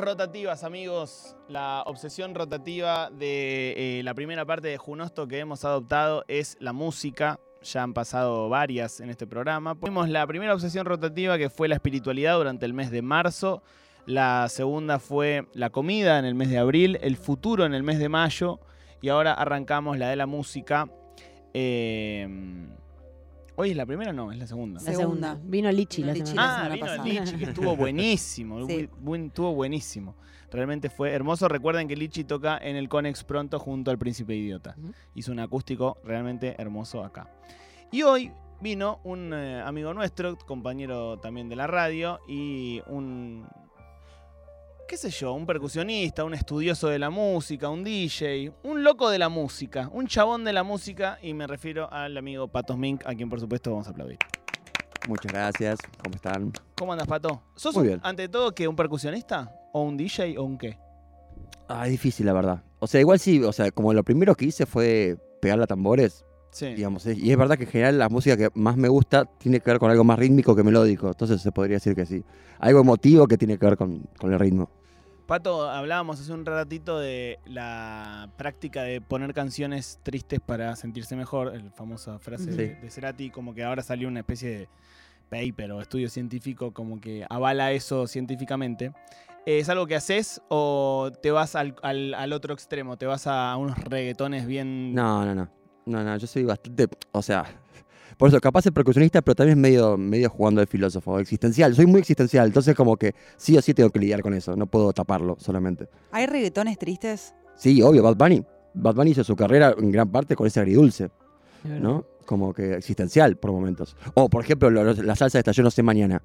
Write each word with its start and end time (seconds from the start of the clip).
rotativas, 0.00 0.64
amigos. 0.64 1.36
La 1.48 1.82
obsesión 1.86 2.34
rotativa 2.34 3.10
de 3.10 3.98
eh, 3.98 4.02
la 4.02 4.14
primera 4.14 4.44
parte 4.44 4.68
de 4.68 4.78
Junosto 4.78 5.26
que 5.26 5.38
hemos 5.38 5.64
adoptado 5.64 6.24
es 6.28 6.56
la 6.60 6.72
música. 6.72 7.40
Ya 7.62 7.82
han 7.82 7.94
pasado 7.94 8.48
varias 8.48 9.00
en 9.00 9.10
este 9.10 9.26
programa. 9.26 9.74
Tuvimos 9.74 10.08
la 10.08 10.26
primera 10.26 10.54
obsesión 10.54 10.86
rotativa 10.86 11.38
que 11.38 11.50
fue 11.50 11.68
la 11.68 11.74
espiritualidad 11.74 12.36
durante 12.36 12.66
el 12.66 12.74
mes 12.74 12.90
de 12.90 13.02
marzo. 13.02 13.62
La 14.06 14.48
segunda 14.48 14.98
fue 14.98 15.46
la 15.52 15.70
comida 15.70 16.18
en 16.18 16.24
el 16.24 16.34
mes 16.34 16.50
de 16.50 16.58
abril, 16.58 16.98
el 17.02 17.16
futuro 17.16 17.64
en 17.64 17.74
el 17.74 17.82
mes 17.82 17.98
de 17.98 18.08
mayo. 18.08 18.60
Y 19.00 19.08
ahora 19.08 19.34
arrancamos 19.34 19.98
la 19.98 20.08
de 20.08 20.16
la 20.16 20.26
música. 20.26 20.88
Eh, 21.54 22.28
Hoy 23.56 23.70
es 23.70 23.76
la 23.76 23.86
primera, 23.86 24.12
no, 24.12 24.30
es 24.30 24.38
la 24.38 24.46
segunda. 24.46 24.80
La 24.82 24.92
segunda. 24.92 25.38
Vino 25.42 25.70
Lichi 25.72 26.02
Vino 26.02 26.08
la 26.08 26.18
Lichi 26.18 26.26
semana 26.26 26.46
la 26.46 26.52
Ah, 26.52 26.56
semana 26.56 26.74
vino 26.74 26.86
pasada. 26.86 27.04
Lichi, 27.24 27.36
que 27.36 27.44
estuvo 27.50 27.76
buenísimo. 27.76 28.66
Sí. 28.66 28.88
estuvo 29.24 29.54
buenísimo. 29.54 30.14
Realmente 30.50 30.90
fue 30.90 31.12
hermoso. 31.12 31.48
Recuerden 31.48 31.88
que 31.88 31.96
Lichi 31.96 32.24
toca 32.24 32.58
en 32.58 32.76
el 32.76 32.88
Conex 32.88 33.24
pronto 33.24 33.58
junto 33.58 33.90
al 33.90 33.98
Príncipe 33.98 34.34
Idiota. 34.36 34.74
Ujú. 34.78 34.92
Hizo 35.14 35.32
un 35.32 35.40
acústico 35.40 35.98
realmente 36.04 36.54
hermoso 36.58 37.02
acá. 37.02 37.30
Y 37.90 38.02
hoy 38.02 38.30
vino 38.60 39.00
un 39.04 39.32
eh, 39.32 39.60
amigo 39.62 39.92
nuestro, 39.94 40.36
compañero 40.36 41.18
también 41.18 41.48
de 41.48 41.56
la 41.56 41.66
radio, 41.66 42.20
y 42.28 42.82
un. 42.88 43.46
Qué 44.88 44.96
sé 44.96 45.10
yo, 45.10 45.32
un 45.32 45.46
percusionista, 45.46 46.24
un 46.24 46.34
estudioso 46.34 46.88
de 46.88 46.98
la 46.98 47.10
música, 47.10 47.68
un 47.68 47.82
DJ, 47.82 48.52
un 48.62 48.84
loco 48.84 49.10
de 49.10 49.18
la 49.18 49.28
música, 49.28 49.88
un 49.92 50.06
chabón 50.06 50.44
de 50.44 50.52
la 50.52 50.62
música, 50.62 51.18
y 51.22 51.34
me 51.34 51.46
refiero 51.46 51.92
al 51.92 52.16
amigo 52.16 52.46
Patos 52.48 52.78
Mink, 52.78 53.02
a 53.06 53.14
quien 53.14 53.28
por 53.28 53.40
supuesto 53.40 53.70
vamos 53.72 53.88
a 53.88 53.90
aplaudir. 53.90 54.18
Muchas 55.08 55.32
gracias, 55.32 55.78
¿cómo 56.02 56.14
están? 56.16 56.52
¿Cómo 56.76 56.92
andas, 56.92 57.06
Pato? 57.08 57.42
¿Sos 57.56 57.74
Muy 57.74 57.82
un- 57.82 57.88
bien. 57.88 58.00
ante 58.02 58.28
todo 58.28 58.52
que 58.54 58.66
un 58.68 58.76
percusionista? 58.76 59.52
¿O 59.72 59.82
un 59.82 59.96
DJ 59.96 60.38
o 60.38 60.44
un 60.44 60.56
qué? 60.58 60.78
Ah, 61.68 61.86
es 61.86 61.90
difícil, 61.92 62.26
la 62.26 62.32
verdad. 62.32 62.62
O 62.78 62.86
sea, 62.86 63.00
igual 63.00 63.18
sí, 63.18 63.42
o 63.42 63.52
sea, 63.52 63.70
como 63.72 63.92
lo 63.92 64.04
primero 64.04 64.34
que 64.36 64.44
hice 64.46 64.66
fue 64.66 65.16
pegarle 65.42 65.64
a 65.64 65.66
tambores, 65.66 66.24
Sí. 66.56 66.66
digamos, 66.74 67.04
eh, 67.06 67.14
y 67.14 67.30
es 67.30 67.36
verdad 67.36 67.58
que 67.58 67.64
en 67.64 67.70
general 67.70 67.98
la 67.98 68.08
música 68.08 68.34
que 68.36 68.48
más 68.54 68.76
me 68.78 68.88
gusta 68.88 69.26
tiene 69.26 69.60
que 69.60 69.70
ver 69.70 69.78
con 69.78 69.90
algo 69.90 70.04
más 70.04 70.18
rítmico 70.18 70.56
que 70.56 70.62
melódico, 70.62 71.08
entonces 71.08 71.42
se 71.42 71.52
podría 71.52 71.76
decir 71.76 71.94
que 71.94 72.06
sí. 72.06 72.24
Algo 72.58 72.80
emotivo 72.80 73.26
que 73.26 73.36
tiene 73.36 73.58
que 73.58 73.66
ver 73.66 73.76
con, 73.76 74.04
con 74.18 74.32
el 74.32 74.38
ritmo. 74.38 74.70
Pato, 75.26 75.68
hablábamos 75.68 76.20
hace 76.20 76.32
un 76.32 76.46
ratito 76.46 76.98
de 77.00 77.38
la 77.46 78.30
práctica 78.38 78.82
de 78.84 79.00
poner 79.00 79.34
canciones 79.34 79.98
tristes 80.02 80.40
para 80.40 80.74
sentirse 80.76 81.14
mejor, 81.16 81.52
la 81.62 81.70
famosa 81.72 82.18
frase 82.20 82.44
Sí. 82.52 82.56
de, 82.56 82.74
de 82.76 82.90
Cerati, 82.90 83.30
como 83.30 83.52
que 83.52 83.64
ahora 83.64 83.82
salió 83.82 84.08
una 84.08 84.20
especie 84.20 84.48
de 84.50 84.68
paper 85.28 85.72
o 85.72 85.80
estudio 85.82 86.08
científico 86.08 86.72
como 86.72 87.00
que 87.00 87.26
avala 87.28 87.72
eso 87.72 88.06
científicamente. 88.06 88.92
¿Es 89.44 89.68
algo 89.68 89.86
que 89.86 89.96
haces 89.96 90.40
o 90.48 91.10
te 91.22 91.30
vas 91.32 91.54
al, 91.56 91.74
al- 91.82 92.14
al 92.14 92.32
otro 92.32 92.54
extremo? 92.54 92.96
¿Te 92.96 93.06
vas 93.06 93.26
a 93.26 93.56
unos 93.56 93.76
reggaetones 93.84 94.46
bien... 94.46 94.94
No, 94.94 95.24
no, 95.24 95.34
no. 95.34 95.48
No, 95.86 96.02
no, 96.02 96.16
yo 96.16 96.26
soy 96.26 96.42
bastante, 96.44 96.88
o 97.12 97.22
sea, 97.22 97.44
por 98.16 98.28
eso 98.28 98.40
capaz 98.40 98.66
es 98.66 98.72
percusionista, 98.72 99.22
pero 99.22 99.36
también 99.36 99.56
es 99.58 99.62
medio, 99.62 99.96
medio 99.96 100.28
jugando 100.28 100.60
de 100.60 100.66
filósofo, 100.66 101.18
existencial. 101.20 101.76
Soy 101.76 101.86
muy 101.86 102.00
existencial, 102.00 102.46
entonces 102.48 102.74
como 102.74 102.96
que 102.96 103.14
sí 103.36 103.56
o 103.56 103.62
sí 103.62 103.72
tengo 103.72 103.90
que 103.90 104.00
lidiar 104.00 104.20
con 104.20 104.34
eso, 104.34 104.56
no 104.56 104.66
puedo 104.66 104.92
taparlo 104.92 105.36
solamente. 105.38 105.88
¿Hay 106.10 106.26
reggaetones 106.26 106.76
tristes? 106.78 107.34
Sí, 107.54 107.80
obvio, 107.82 108.02
Bad 108.02 108.16
Bunny. 108.16 108.44
Bad 108.74 108.94
Bunny 108.96 109.12
hizo 109.12 109.22
su 109.22 109.36
carrera 109.36 109.74
en 109.78 109.92
gran 109.92 110.10
parte 110.10 110.34
con 110.34 110.46
ese 110.48 110.58
agridulce. 110.60 111.08
¿no? 111.64 112.04
Como 112.26 112.52
que 112.54 112.74
existencial 112.74 113.36
por 113.36 113.50
momentos. 113.52 113.96
O, 114.14 114.28
por 114.28 114.44
ejemplo, 114.44 114.70
lo- 114.70 114.84
lo- 114.84 114.92
la 115.02 115.16
salsa 115.16 115.38
esta 115.38 115.50
Yo 115.52 115.62
no 115.64 115.70
sé 115.70 115.82
mañana. 115.82 116.22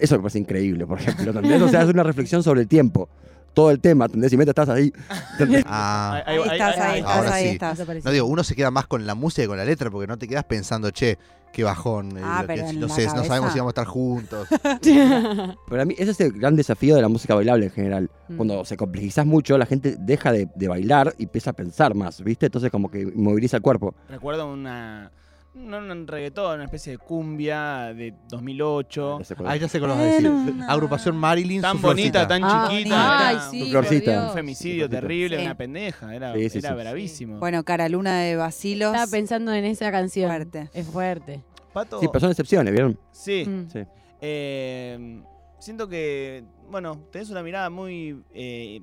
Eso 0.00 0.16
me 0.16 0.22
parece 0.22 0.38
increíble, 0.40 0.86
por 0.86 0.98
ejemplo. 1.00 1.26
¿entendés? 1.30 1.62
O 1.62 1.68
sea, 1.68 1.82
es 1.82 1.88
una 1.88 2.02
reflexión 2.02 2.42
sobre 2.42 2.62
el 2.62 2.68
tiempo. 2.68 3.08
Todo 3.56 3.70
el 3.70 3.80
tema, 3.80 4.04
¿entendés? 4.04 4.30
Y 4.34 4.36
mientras 4.36 4.52
estás 4.52 4.68
ahí. 4.76 4.92
Ah, 5.64 6.22
Ahí 6.26 6.38
estás, 6.38 6.78
ahí 6.78 6.98
estás, 7.00 7.16
Ahora 7.16 7.34
ahí 7.34 7.44
sí. 7.44 7.50
estás. 7.54 8.04
no 8.04 8.10
digo, 8.10 8.26
uno 8.26 8.44
se 8.44 8.54
queda 8.54 8.70
más 8.70 8.86
con 8.86 9.06
la 9.06 9.14
música 9.14 9.44
y 9.44 9.46
con 9.46 9.56
la 9.56 9.64
letra 9.64 9.90
porque 9.90 10.06
no 10.06 10.18
te 10.18 10.28
quedas 10.28 10.44
pensando, 10.44 10.90
che, 10.90 11.16
qué 11.54 11.64
bajón. 11.64 12.18
eh, 12.18 12.20
Ah, 12.22 12.42
lo 12.42 12.48
que- 12.48 12.54
pero 12.54 12.68
en 12.68 12.80
no 12.80 12.86
la 12.86 12.94
sé, 12.94 13.06
no 13.06 13.24
sabemos 13.24 13.52
si 13.54 13.58
vamos 13.58 13.70
a 13.70 13.72
estar 13.80 13.86
juntos. 13.86 14.46
Pero 15.68 15.82
a 15.82 15.84
mí 15.86 15.94
ese 15.98 16.10
es 16.10 16.20
el 16.20 16.32
gran 16.32 16.54
desafío 16.54 16.94
de 16.96 17.00
la 17.02 17.08
música 17.08 17.34
bailable 17.34 17.64
en 17.66 17.72
general. 17.72 18.10
Mm. 18.28 18.36
Cuando 18.36 18.64
se 18.66 18.76
complejizas 18.76 19.24
mucho, 19.24 19.56
la 19.56 19.64
gente 19.66 19.96
deja 19.98 20.32
de, 20.32 20.48
de 20.54 20.68
bailar 20.68 21.14
y 21.16 21.22
empieza 21.24 21.50
a 21.50 21.54
pensar 21.54 21.94
más, 21.94 22.22
¿viste? 22.22 22.46
Entonces 22.46 22.70
como 22.70 22.90
que 22.90 23.06
moviliza 23.06 23.56
el 23.56 23.62
cuerpo. 23.62 23.94
Recuerdo 24.10 24.52
una... 24.52 25.10
No 25.56 25.78
un 25.78 26.06
reggaetón, 26.06 26.56
una 26.56 26.64
especie 26.64 26.92
de 26.92 26.98
cumbia 26.98 27.92
de 27.94 28.14
2008. 28.28 29.18
Ya 29.20 29.24
sé 29.24 29.34
cuál 29.34 29.48
Ah, 29.50 29.56
ya 29.56 29.68
sé 29.68 29.80
qué 29.80 29.86
lo 29.86 29.94
vas 29.94 30.02
a 30.02 30.04
decir. 30.04 30.28
Una- 30.30 30.66
Agrupación 30.68 31.16
Marilyn. 31.16 31.62
Tan 31.62 31.80
bonita, 31.80 32.28
tan 32.28 32.42
Ah, 32.44 32.68
chiquita. 32.70 33.28
Ay, 33.28 33.38
sí, 33.50 33.60
Tu 33.64 33.70
florcita. 33.70 34.14
por 34.20 34.28
Un 34.28 34.34
femicidio 34.34 34.88
terrible, 34.88 35.38
Sí. 35.38 35.44
una 35.44 35.54
pendeja. 35.56 36.14
Era, 36.14 36.34
Sí, 36.34 36.48
sí, 36.50 36.58
era 36.58 36.68
sí. 36.70 36.74
bravísimo. 36.76 37.38
Bueno, 37.38 37.64
Cara 37.64 37.88
Luna 37.88 38.18
de 38.20 38.36
Basilos. 38.36 38.92
Estaba 38.94 39.10
pensando 39.10 39.52
en 39.54 39.64
esa 39.64 39.90
canción. 39.90 40.28
Fuerte. 40.30 40.68
Es 40.74 40.86
fuerte. 40.86 41.42
Pato, 41.72 42.00
Sí, 42.00 42.06
pero 42.08 42.20
son 42.20 42.30
excepciones, 42.30 42.72
¿vieron? 42.72 42.98
sí, 43.10 43.44
Mm. 43.46 43.70
Sí. 43.70 43.80
eh, 44.20 45.22
siento 45.58 45.88
que, 45.88 46.44
bueno, 46.70 47.00
tenés 47.10 47.30
una 47.30 47.42
mirada 47.42 47.70
muy, 47.70 48.22
eh, 48.34 48.80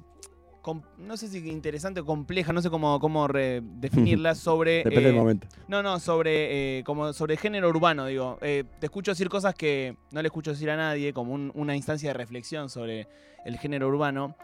no 0.97 1.17
sé 1.17 1.27
si 1.27 1.37
interesante 1.49 1.99
o 1.99 2.05
compleja, 2.05 2.53
no 2.53 2.61
sé 2.61 2.69
cómo, 2.69 2.99
cómo 2.99 3.27
re- 3.27 3.61
definirla, 3.61 4.33
sobre... 4.35 4.77
Depende 4.77 5.01
eh, 5.01 5.03
del 5.07 5.15
momento. 5.15 5.47
No, 5.67 5.83
no, 5.83 5.99
sobre, 5.99 6.79
eh, 6.79 6.83
como 6.85 7.11
sobre 7.13 7.35
género 7.37 7.67
urbano, 7.69 8.05
digo. 8.05 8.37
Eh, 8.41 8.63
te 8.79 8.85
escucho 8.85 9.11
decir 9.11 9.27
cosas 9.29 9.53
que 9.55 9.97
no 10.11 10.21
le 10.21 10.27
escucho 10.27 10.51
decir 10.51 10.69
a 10.69 10.77
nadie, 10.77 11.11
como 11.13 11.33
un- 11.33 11.51
una 11.53 11.75
instancia 11.75 12.09
de 12.09 12.13
reflexión 12.13 12.69
sobre 12.69 13.07
el 13.45 13.57
género 13.59 13.89
urbano. 13.89 14.35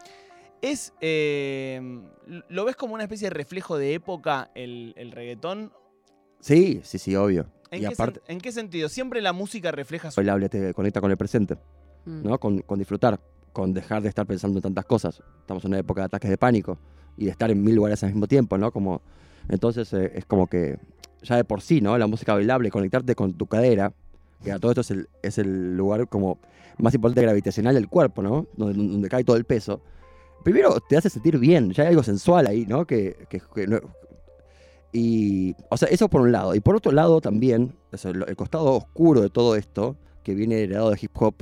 Es, 0.62 0.92
eh, 1.00 1.80
¿Lo 2.50 2.66
ves 2.66 2.76
como 2.76 2.92
una 2.92 3.04
especie 3.04 3.28
de 3.30 3.34
reflejo 3.34 3.78
de 3.78 3.94
época 3.94 4.50
el, 4.54 4.92
el 4.98 5.12
reggaetón? 5.12 5.72
Sí, 6.40 6.80
sí, 6.84 6.98
sí, 6.98 7.16
obvio. 7.16 7.46
¿En 7.70 7.78
y 7.82 7.86
qué, 7.86 7.94
aparte, 7.94 8.20
sen- 8.20 8.24
en 8.28 8.40
qué 8.40 8.52
sentido? 8.52 8.88
¿Siempre 8.90 9.22
la 9.22 9.32
música 9.32 9.72
refleja 9.72 10.10
su... 10.10 10.16
bailable 10.20 10.50
te 10.50 10.74
conecta 10.74 11.00
con 11.00 11.10
el 11.10 11.16
presente. 11.16 11.56
Mm. 12.04 12.22
¿no? 12.28 12.38
Con, 12.38 12.60
con 12.60 12.78
disfrutar, 12.78 13.18
con 13.52 13.72
dejar 13.72 14.02
de 14.02 14.08
estar 14.08 14.26
pensando 14.26 14.58
en 14.58 14.62
tantas 14.62 14.84
cosas. 14.84 15.22
Estamos 15.40 15.64
en 15.64 15.70
una 15.70 15.78
época 15.78 16.02
de 16.02 16.06
ataques 16.06 16.30
de 16.30 16.38
pánico 16.38 16.78
y 17.16 17.24
de 17.26 17.30
estar 17.32 17.50
en 17.50 17.62
mil 17.62 17.74
lugares 17.74 18.02
al 18.04 18.10
mismo 18.10 18.26
tiempo, 18.26 18.56
¿no? 18.58 18.70
Como, 18.72 19.00
entonces 19.48 19.92
eh, 19.92 20.12
es 20.14 20.24
como 20.24 20.46
que 20.46 20.78
ya 21.22 21.36
de 21.36 21.44
por 21.44 21.60
sí, 21.60 21.80
¿no? 21.80 21.98
La 21.98 22.06
música 22.06 22.34
bailable, 22.34 22.70
conectarte 22.70 23.14
con 23.14 23.34
tu 23.34 23.46
cadera, 23.46 23.92
que 24.42 24.52
a 24.52 24.58
todo 24.58 24.72
esto 24.72 24.80
es 24.80 24.90
el, 24.90 25.08
el 25.46 25.76
lugar 25.76 26.08
como 26.08 26.38
más 26.78 26.94
importante 26.94 27.22
gravitacional 27.22 27.74
del 27.74 27.88
cuerpo, 27.88 28.22
¿no? 28.22 28.46
Donde, 28.56 29.08
cae 29.08 29.24
todo 29.24 29.36
el 29.36 29.44
peso. 29.44 29.82
Primero 30.44 30.80
te 30.80 30.96
hace 30.96 31.10
sentir 31.10 31.38
bien, 31.38 31.70
ya 31.72 31.82
hay 31.82 31.90
algo 31.90 32.02
sensual 32.02 32.46
ahí, 32.46 32.64
¿no? 32.66 32.86
Que, 32.86 33.26
que- 33.28 33.42
que 33.54 33.66
no- 33.66 33.80
y, 34.92 35.54
o 35.68 35.76
sea, 35.76 35.88
eso 35.88 36.08
por 36.08 36.20
un 36.22 36.32
lado. 36.32 36.54
Y 36.54 36.60
por 36.60 36.74
otro 36.76 36.90
lado 36.92 37.20
también, 37.20 37.74
lo- 38.14 38.26
el 38.26 38.36
costado 38.36 38.72
oscuro 38.74 39.20
de 39.20 39.30
todo 39.30 39.54
esto, 39.56 39.96
que 40.24 40.34
viene 40.34 40.62
heredado 40.62 40.90
de 40.90 40.98
hip 41.00 41.12
hop, 41.14 41.34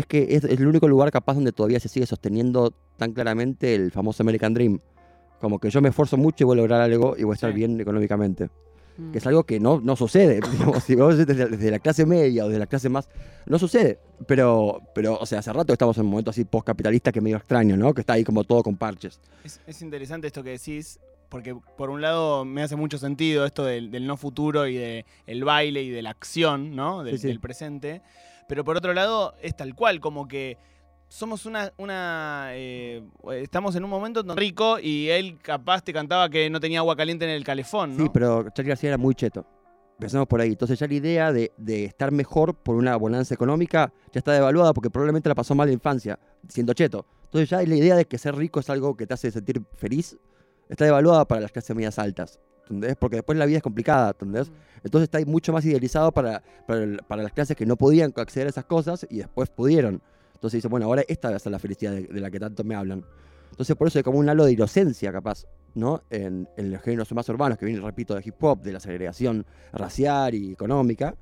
es 0.00 0.06
que 0.06 0.34
es, 0.36 0.44
es 0.44 0.58
el 0.58 0.66
único 0.66 0.88
lugar 0.88 1.10
capaz 1.10 1.34
donde 1.34 1.52
todavía 1.52 1.80
se 1.80 1.88
sigue 1.88 2.06
sosteniendo 2.06 2.72
tan 2.96 3.12
claramente 3.12 3.74
el 3.74 3.90
famoso 3.92 4.22
American 4.22 4.52
Dream. 4.54 4.80
Como 5.40 5.58
que 5.58 5.70
yo 5.70 5.80
me 5.80 5.88
esfuerzo 5.88 6.16
mucho 6.16 6.44
y 6.44 6.46
voy 6.46 6.54
a 6.58 6.60
lograr 6.62 6.80
algo 6.82 7.16
y 7.16 7.22
voy 7.24 7.32
a 7.32 7.34
estar 7.34 7.50
Sí. 7.50 7.56
bien 7.56 7.80
económicamente. 7.80 8.50
Mm. 8.98 9.12
Que 9.12 9.18
es 9.18 9.26
algo 9.26 9.44
que 9.44 9.58
no, 9.60 9.80
no 9.80 9.96
sucede. 9.96 10.40
digamos, 10.52 10.84
si 10.84 10.94
vos 10.96 11.16
desde, 11.16 11.46
desde 11.46 11.70
la 11.70 11.78
clase 11.78 12.04
media 12.04 12.44
o 12.44 12.48
desde 12.48 12.58
la 12.58 12.66
clase 12.66 12.88
más... 12.88 13.08
No 13.46 13.58
sucede. 13.58 13.98
Pero, 14.26 14.80
pero, 14.94 15.16
o 15.18 15.24
sea, 15.24 15.38
hace 15.38 15.52
rato 15.52 15.72
estamos 15.72 15.96
en 15.96 16.04
un 16.04 16.10
momento 16.10 16.30
así 16.30 16.44
post-capitalista 16.44 17.10
que 17.10 17.20
es 17.20 17.22
medio 17.22 17.38
extraño, 17.38 17.76
¿no? 17.76 17.94
Que 17.94 18.02
está 18.02 18.12
ahí 18.14 18.24
como 18.24 18.44
todo 18.44 18.62
con 18.62 18.76
parches. 18.76 19.18
Es, 19.44 19.60
es 19.66 19.80
interesante 19.80 20.26
esto 20.26 20.42
que 20.42 20.50
decís, 20.50 21.00
porque 21.30 21.56
por 21.78 21.88
un 21.88 22.02
lado 22.02 22.44
me 22.44 22.62
hace 22.62 22.76
mucho 22.76 22.98
sentido 22.98 23.46
esto 23.46 23.64
del, 23.64 23.90
del 23.90 24.06
no 24.06 24.18
futuro 24.18 24.66
y 24.66 24.74
del 24.76 25.04
el 25.26 25.44
baile 25.44 25.82
y 25.82 25.88
de 25.88 26.02
la 26.02 26.10
acción, 26.10 26.76
¿no? 26.76 27.02
Del, 27.02 27.14
Sí, 27.14 27.22
sí. 27.22 27.28
del 27.28 27.40
presente. 27.40 28.02
Pero 28.50 28.64
por 28.64 28.76
otro 28.76 28.92
lado 28.92 29.36
es 29.40 29.54
tal 29.54 29.76
cual, 29.76 30.00
como 30.00 30.26
que 30.26 30.58
somos 31.06 31.46
una... 31.46 31.72
una 31.76 32.48
eh, 32.50 33.00
estamos 33.34 33.76
en 33.76 33.84
un 33.84 33.90
momento 33.90 34.24
rico 34.34 34.80
y 34.80 35.08
él 35.08 35.38
capaz 35.40 35.84
te 35.84 35.92
cantaba 35.92 36.28
que 36.28 36.50
no 36.50 36.58
tenía 36.58 36.80
agua 36.80 36.96
caliente 36.96 37.24
en 37.24 37.30
el 37.30 37.44
calefón, 37.44 37.96
¿no? 37.96 38.02
Sí, 38.02 38.10
pero 38.12 38.50
Charlie 38.50 38.70
García 38.70 38.88
era 38.88 38.98
muy 38.98 39.14
cheto. 39.14 39.46
Empezamos 39.92 40.26
por 40.26 40.40
ahí. 40.40 40.48
Entonces 40.48 40.80
ya 40.80 40.88
la 40.88 40.94
idea 40.94 41.32
de, 41.32 41.52
de 41.58 41.84
estar 41.84 42.10
mejor 42.10 42.56
por 42.56 42.74
una 42.74 42.96
bonanza 42.96 43.34
económica 43.34 43.92
ya 44.12 44.18
está 44.18 44.32
devaluada 44.32 44.72
porque 44.72 44.90
probablemente 44.90 45.28
la 45.28 45.36
pasó 45.36 45.54
mal 45.54 45.68
la 45.68 45.72
infancia, 45.72 46.18
siendo 46.48 46.72
cheto. 46.72 47.06
Entonces 47.26 47.48
ya 47.48 47.62
la 47.62 47.76
idea 47.76 47.94
de 47.94 48.06
que 48.06 48.18
ser 48.18 48.34
rico 48.34 48.58
es 48.58 48.68
algo 48.68 48.96
que 48.96 49.06
te 49.06 49.14
hace 49.14 49.30
sentir 49.30 49.62
feliz 49.76 50.18
está 50.68 50.84
devaluada 50.86 51.24
para 51.24 51.40
las 51.40 51.52
clases 51.52 51.76
medias 51.76 52.00
altas. 52.00 52.40
¿Entendés? 52.70 52.96
Porque 52.96 53.16
después 53.16 53.36
la 53.36 53.46
vida 53.46 53.56
es 53.56 53.62
complicada, 53.64 54.10
¿entendés? 54.10 54.52
Entonces 54.84 55.04
está 55.06 55.18
ahí 55.18 55.24
mucho 55.24 55.52
más 55.52 55.64
idealizado 55.64 56.12
para, 56.12 56.40
para, 56.68 56.84
el- 56.84 57.00
para 57.08 57.22
las 57.24 57.32
clases 57.32 57.56
que 57.56 57.66
no 57.66 57.76
podían 57.76 58.12
acceder 58.16 58.46
a 58.46 58.50
esas 58.50 58.64
cosas 58.64 59.04
y 59.10 59.18
después 59.18 59.50
pudieron. 59.50 60.00
Entonces 60.34 60.58
dice, 60.58 60.68
bueno, 60.68 60.86
ahora 60.86 61.02
esta 61.08 61.30
va 61.30 61.36
a 61.36 61.38
ser 61.40 61.50
la 61.52 61.58
felicidad 61.58 61.92
de, 61.92 62.02
de 62.04 62.20
la 62.20 62.30
que 62.30 62.38
tanto 62.38 62.62
me 62.62 62.76
hablan. 62.76 63.04
Entonces 63.50 63.74
por 63.74 63.88
eso 63.88 63.98
hay 63.98 64.04
como 64.04 64.20
un 64.20 64.28
halo 64.28 64.44
de 64.44 64.52
inocencia 64.52 65.10
capaz, 65.12 65.44
¿no? 65.74 66.02
En, 66.10 66.48
en 66.56 66.70
los 66.70 66.80
géneros 66.80 67.12
más 67.12 67.28
urbanos, 67.28 67.58
que 67.58 67.66
viene, 67.66 67.80
repito, 67.80 68.14
de 68.14 68.22
hip 68.24 68.42
hop, 68.42 68.62
de 68.62 68.72
la 68.72 68.78
segregación 68.80 69.44
racial 69.72 70.34
y 70.36 70.52
económica, 70.52 71.16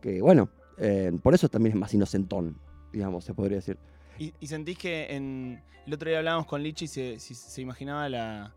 que 0.00 0.20
bueno, 0.20 0.50
eh, 0.76 1.12
por 1.22 1.34
eso 1.34 1.48
también 1.48 1.74
es 1.76 1.80
más 1.80 1.94
inocentón, 1.94 2.58
digamos, 2.92 3.24
se 3.24 3.32
podría 3.32 3.58
decir. 3.58 3.78
¿Y, 4.18 4.34
y 4.40 4.46
sentís 4.48 4.76
que 4.76 5.14
en. 5.14 5.62
El 5.86 5.94
otro 5.94 6.08
día 6.08 6.18
hablábamos 6.18 6.46
con 6.46 6.62
Lichi 6.62 6.86
si, 6.88 7.18
si 7.20 7.34
se 7.34 7.60
imaginaba 7.62 8.08
la. 8.08 8.54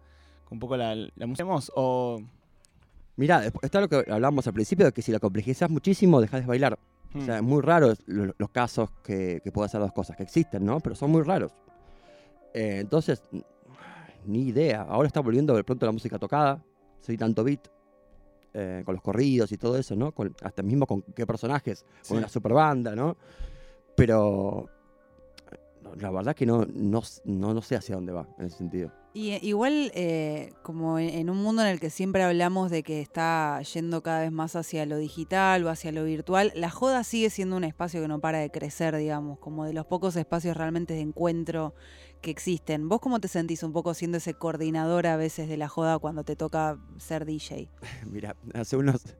Un 0.49 0.59
poco 0.59 0.77
la, 0.77 0.95
la 0.95 1.27
música 1.27 1.47
o. 1.75 2.21
Mirá, 3.15 3.45
está 3.61 3.81
lo 3.81 3.89
que 3.89 3.95
hablábamos 4.09 4.45
al 4.47 4.53
principio, 4.53 4.85
de 4.85 4.91
que 4.91 5.01
si 5.01 5.11
la 5.11 5.19
complejizas 5.19 5.69
muchísimo, 5.69 6.21
dejas 6.21 6.41
de 6.41 6.47
bailar. 6.47 6.77
O 7.15 7.17
hmm, 7.17 7.25
sea, 7.25 7.38
es 7.38 7.44
muy 7.44 7.61
raro 7.61 7.94
lo- 8.05 8.35
los 8.38 8.49
casos 8.51 8.91
que, 9.03 9.41
que 9.44 9.51
puede 9.51 9.65
hacer 9.65 9.81
dos 9.81 9.91
cosas, 9.91 10.15
que 10.15 10.23
existen, 10.23 10.63
¿no? 10.63 10.79
Pero 10.79 10.95
son 10.95 11.09
muy 11.11 11.23
raros. 11.23 11.51
Eh, 12.53 12.77
entonces, 12.81 13.21
ni 14.25 14.44
idea. 14.49 14.83
Ahora 14.83 15.07
está 15.07 15.19
volviendo 15.21 15.55
de 15.55 15.63
pronto 15.63 15.85
la 15.88 15.91
música 15.91 16.19
tocada, 16.19 16.63
soy 16.99 17.17
tanto 17.17 17.44
beat, 17.44 17.67
eh, 18.53 18.83
con 18.85 18.94
los 18.95 19.01
corridos 19.01 19.51
y 19.51 19.57
todo 19.57 19.77
eso, 19.77 19.95
¿no? 19.95 20.11
Con- 20.11 20.35
hasta 20.44 20.61
mismo 20.61 20.85
con 20.85 21.01
qué 21.01 21.25
personajes, 21.25 21.85
Sí. 22.01 22.09
con 22.09 22.17
una 22.19 22.29
super 22.29 22.53
banda, 22.53 22.95
¿no? 22.95 23.17
Pero 23.95 24.69
la 25.95 26.12
verdad 26.12 26.36
que 26.36 26.45
no, 26.45 26.66
no, 26.66 27.01
no, 27.25 27.54
no 27.54 27.62
sé 27.62 27.75
hacia 27.75 27.95
dónde 27.95 28.12
va 28.12 28.28
en 28.38 28.45
ese 28.45 28.57
sentido. 28.57 28.92
Y 29.18 29.31
eh, 29.31 29.39
igual, 29.42 29.92
eh, 29.95 30.54
como 30.62 31.00
en, 31.00 31.31
un 31.31 31.38
mundo 31.38 31.63
en 31.63 31.69
el 31.69 31.80
que 31.80 31.89
siempre 31.89 32.22
hablamos 32.22 32.69
de 32.69 32.84
que 32.84 33.01
está 33.01 33.60
yendo 33.62 34.04
cada 34.04 34.22
vez 34.22 34.31
más 34.31 34.56
hacia 34.56 34.86
lo 34.86 34.98
digital 34.98 35.66
o 35.66 35.69
hacia 35.69 35.92
lo 35.92 36.04
virtual, 36.04 36.51
la 36.54 36.69
joda 36.69 37.04
sigue 37.04 37.31
siendo 37.31 37.57
un 37.57 37.63
espacio 37.63 38.00
que 38.00 38.07
no 38.07 38.19
para 38.19 38.38
de 38.38 38.51
crecer, 38.51 38.95
digamos, 38.95 39.39
como 39.39 39.66
de 39.66 39.74
los 39.74 39.88
pocos 39.88 40.16
espacios 40.16 40.56
realmente 40.56 40.94
de 40.94 41.00
encuentro 41.00 41.74
que 42.22 42.30
existen. 42.30 42.90
¿Vos 42.90 43.00
cómo 43.00 43.19
te 43.19 43.28
sentís 43.28 43.63
un 43.63 43.74
poco 43.74 43.95
siendo 43.95 44.19
ese 44.19 44.36
coordinador 44.36 45.07
a 45.07 45.18
veces 45.18 45.50
de 45.50 45.57
la 45.57 45.68
joda 45.68 45.98
cuando 45.98 46.24
te 46.24 46.36
toca 46.36 46.78
ser 46.98 47.25
DJ? 47.25 47.72
Mira, 48.06 48.36
hace 48.54 48.78
unos, 48.78 49.16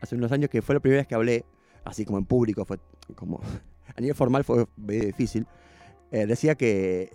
hace 0.00 0.14
unos 0.14 0.32
años 0.32 0.48
que 0.48 0.62
fue 0.62 0.74
la 0.74 0.80
primera 0.80 1.00
vez 1.00 1.06
que 1.06 1.16
hablé, 1.16 1.44
así 1.84 2.06
como 2.06 2.16
en 2.16 2.24
público, 2.24 2.64
fue 2.64 2.78
como 3.14 3.42
a 3.94 4.00
nivel 4.00 4.16
formal 4.16 4.42
fue 4.42 4.66
difícil. 4.78 5.46
Eh, 6.14 6.26
decía 6.26 6.54
que, 6.54 7.10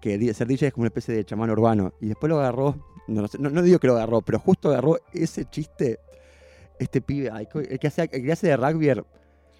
ser 0.00 0.46
DJ 0.46 0.68
es 0.68 0.72
como 0.72 0.82
una 0.82 0.88
especie 0.88 1.12
de 1.12 1.24
chamán 1.24 1.50
urbano. 1.50 1.92
Y 2.00 2.06
después 2.06 2.30
lo 2.30 2.38
agarró, 2.38 2.76
no, 3.08 3.22
no 3.22 3.26
sé, 3.26 3.36
no, 3.40 3.50
no 3.50 3.62
digo 3.62 3.80
que 3.80 3.88
lo 3.88 3.96
agarró, 3.96 4.20
pero 4.22 4.38
justo 4.38 4.68
agarró 4.68 4.98
ese 5.12 5.44
chiste, 5.46 5.98
este 6.78 7.00
pibe, 7.00 7.32
el 7.68 7.78
que 7.80 7.86
hace, 7.88 8.02
el 8.02 8.22
que 8.22 8.32
hace 8.32 8.46
de 8.46 8.56
rugby, 8.56 8.90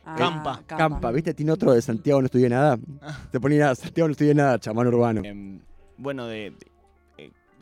Ah, 0.07 0.17
Campa. 0.19 0.63
Campa, 0.67 1.11
¿viste? 1.11 1.33
Tiene 1.33 1.51
otro 1.51 1.73
de 1.73 1.81
Santiago 1.81 2.21
no 2.21 2.27
estudié 2.27 2.51
nada. 2.51 2.79
Te 3.33 3.41
ponía 3.41 3.75
Santiago 3.75 4.07
no 4.07 4.13
estudié 4.13 4.35
nada, 4.35 4.59
chamán 4.59 4.87
urbano. 4.87 5.23
em, 5.25 5.61
bueno, 5.97 6.27
de, 6.27 6.51
de, 6.51 6.67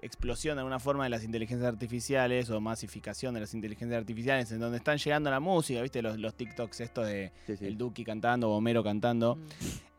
explosión 0.02 0.56
de 0.56 0.60
alguna 0.60 0.80
forma 0.80 1.04
de 1.04 1.10
las 1.10 1.24
inteligencias 1.24 1.66
artificiales 1.68 2.50
o 2.50 2.60
masificación 2.60 3.34
de 3.34 3.40
las 3.40 3.54
inteligencias 3.54 3.98
artificiales 3.98 4.50
en 4.52 4.60
donde 4.60 4.78
están 4.78 4.98
llegando 4.98 5.30
la 5.30 5.40
música, 5.40 5.80
¿viste? 5.80 6.02
Los, 6.02 6.18
los 6.18 6.34
TikToks 6.34 6.80
estos 6.80 7.06
de 7.06 7.32
Sí, 7.46 7.56
sí. 7.56 7.66
el 7.66 7.78
Duki 7.78 8.04
cantando, 8.04 8.50
Homero 8.50 8.82
cantando. 8.82 9.36
Mm. 9.36 9.40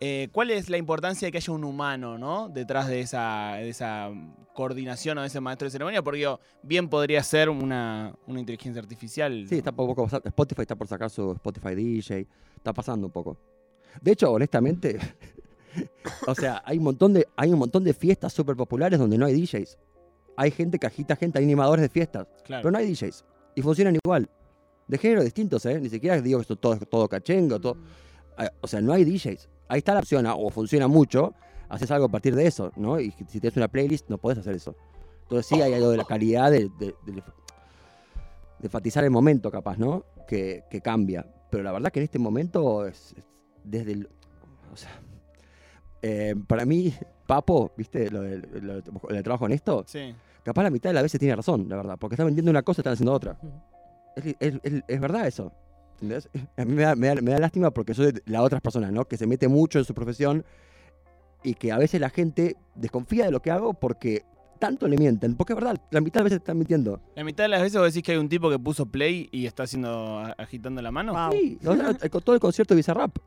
Eh, 0.02 0.30
¿Cuál 0.34 0.52
es 0.52 0.70
la 0.70 0.78
importancia 0.78 1.26
de 1.26 1.32
que 1.32 1.38
haya 1.38 1.54
un 1.54 1.64
humano, 1.64 2.18
¿no? 2.18 2.50
Detrás 2.50 2.88
de 2.90 3.00
esa, 3.00 3.54
de 3.56 3.70
esa 3.70 4.12
coordinación 4.54 5.18
o 5.18 5.22
de 5.22 5.28
ese 5.28 5.40
maestro 5.40 5.66
de 5.66 5.72
ceremonia, 5.72 6.02
porque 6.02 6.20
digo, 6.20 6.40
bien 6.62 6.90
podría 6.90 7.24
ser 7.24 7.50
una, 7.50 8.14
una 8.28 8.40
inteligencia 8.40 8.82
artificial. 8.82 9.46
Sí, 9.48 9.56
está 9.60 9.72
por 9.72 9.88
poco. 9.88 10.08
Spotify 10.26 10.62
está 10.62 10.76
por 10.76 10.88
sacar 10.88 11.10
su 11.10 11.32
Spotify 11.32 11.74
DJ. 11.74 12.28
Está 12.58 12.74
pasando 12.74 13.08
un 13.08 13.14
poco. 13.14 13.38
De 14.02 14.12
hecho, 14.12 14.32
honestamente, 14.32 15.00
o 16.28 16.36
sea, 16.36 16.62
hay 16.66 16.78
un 16.78 16.84
montón 16.84 17.14
de, 17.14 17.28
hay 17.36 17.52
un 17.52 17.60
montón 17.60 17.84
de 17.84 17.94
fiestas 17.94 18.34
súper 18.34 18.56
populares 18.56 19.00
donde 19.00 19.18
no 19.18 19.26
hay 19.26 19.34
DJs. 19.34 19.78
Hay 20.36 20.52
gente 20.52 20.80
que 20.80 20.88
agita 20.88 21.16
gente, 21.16 21.40
hay 21.40 21.46
animadores 21.46 21.82
de 21.84 21.90
fiestas, 21.90 22.28
claro. 22.44 22.62
pero 22.64 22.72
no 22.72 22.78
hay 22.80 22.92
DJs. 22.94 23.24
Y 23.56 23.62
funcionan 23.62 23.96
igual. 24.04 24.30
De 24.88 24.98
género 24.98 25.24
distintos, 25.24 25.66
¿eh? 25.66 25.80
Ni 25.80 25.90
siquiera 25.90 26.20
digo 26.22 26.40
que 26.40 26.42
esto 26.42 26.56
todo 26.56 26.74
es 26.74 26.90
todo 26.90 27.08
cachengo, 27.08 27.60
todo. 27.60 27.78
Ah, 28.38 28.50
O 28.62 28.68
sea, 28.68 28.82
no 28.82 28.94
hay 28.94 29.06
DJs. 29.06 29.48
Ahí 29.70 29.78
está 29.80 29.94
la 29.94 30.00
opción, 30.00 30.26
o 30.28 30.50
funciona 30.50 30.88
mucho, 30.88 31.34
haces 31.70 31.90
algo 31.92 32.06
a 32.08 32.10
partir 32.10 32.36
de 32.36 32.46
eso, 32.48 32.72
¿no? 32.76 33.00
Y 33.00 33.12
si 33.12 33.40
tienes 33.40 33.56
una 33.58 33.68
playlist, 33.68 34.10
no 34.10 34.18
puedes 34.18 34.40
hacer 34.40 34.56
eso. 34.56 34.76
Entonces 35.24 35.46
sí 35.46 35.62
hay 35.62 35.74
algo 35.74 35.90
de 35.92 35.98
la 35.98 36.04
calidad 36.06 36.52
de, 36.52 36.70
de- 36.80 36.96
de- 37.06 37.14
de 37.14 38.68
enfatizar 38.68 39.04
el 39.04 39.12
momento, 39.12 39.52
capaz, 39.52 39.78
¿no? 39.78 40.06
Que, 40.28 40.64
que 40.70 40.82
cambia. 40.82 41.26
Pero 41.50 41.64
la 41.64 41.72
verdad 41.72 41.92
que 41.92 42.00
en 42.00 42.04
este 42.06 42.20
momento 42.20 42.86
es, 42.88 43.14
es 43.18 43.24
desde 43.64 43.92
el... 43.94 44.10
O 44.72 44.76
sea, 44.78 44.90
eh, 46.02 46.36
para 46.48 46.66
mí, 46.66 46.94
Papo, 47.28 47.72
¿viste? 47.78 48.10
Lo 48.12 48.22
del, 48.22 48.48
lo 48.62 48.76
lo 48.82 49.24
trabajo 49.24 49.46
en 49.46 49.54
esto, 49.54 49.84
Sí. 49.88 50.14
capaz 50.44 50.64
la 50.64 50.70
mitad 50.70 50.90
de 50.90 50.94
las 50.96 51.04
veces 51.04 51.20
tiene 51.20 51.36
razón, 51.36 51.68
la 51.70 51.76
verdad. 51.78 51.98
Porque 52.00 52.16
está 52.16 52.24
vendiendo 52.24 52.52
una 52.52 52.64
cosa 52.64 52.80
y 52.80 52.82
están 52.82 52.94
haciendo 52.94 53.14
otra. 53.14 53.38
Es, 54.16 54.36
es- 54.40 54.60
es- 54.64 54.84
es 54.88 55.00
verdad 55.00 55.26
eso. 55.28 55.52
¿Entendés? 55.94 56.30
A 56.58 56.66
mí 56.66 56.74
me 56.74 56.84
da, 56.84 56.96
me 56.96 57.08
da- 57.08 57.16
me 57.22 57.32
da 57.32 57.40
lástima 57.40 57.72
porque 57.72 57.94
soy 57.94 58.12
de 58.12 58.22
las 58.26 58.42
otras 58.42 58.62
personas, 58.62 58.92
¿no? 58.92 59.06
Que 59.06 59.18
se 59.18 59.26
mete 59.28 59.48
mucho 59.48 59.80
en 59.80 59.86
su 59.86 59.94
profesión 59.94 60.44
y 61.44 61.54
que 61.56 61.72
a 61.72 61.78
veces 61.78 62.00
la 62.00 62.10
gente 62.10 62.56
desconfía 62.76 63.26
de 63.26 63.32
lo 63.32 63.42
que 63.42 63.52
hago 63.52 63.74
porque 63.74 64.24
tanto 64.60 64.88
le 64.88 64.98
mienten. 64.98 65.36
Porque 65.36 65.52
es 65.54 65.56
verdad, 65.56 65.78
la 65.92 66.00
mitad 66.02 66.22
de 66.22 66.24
veces 66.26 66.40
están 66.40 66.58
mintiendo. 66.58 67.02
La 67.16 67.24
mitad 67.26 67.44
de 67.44 67.50
las 67.50 67.62
veces 67.62 67.78
vos 67.80 67.88
decís 67.94 68.02
que 68.04 68.14
hay 68.14 68.18
un 68.18 68.30
tipo 68.30 68.50
que 68.50 68.58
puso 68.60 68.86
play 68.86 69.28
y 69.32 69.46
está 69.46 69.64
haciendo 69.64 70.20
agitando 70.38 70.82
la 70.82 70.92
mano. 70.92 71.14
Wow. 71.14 71.32
Sí, 71.34 71.60
o 71.66 71.76
sea, 71.76 71.90
el- 72.02 72.10
todo 72.10 72.34
el 72.36 72.40
concierto 72.40 72.74
de 72.74 72.78
Bizarrap 72.78 73.18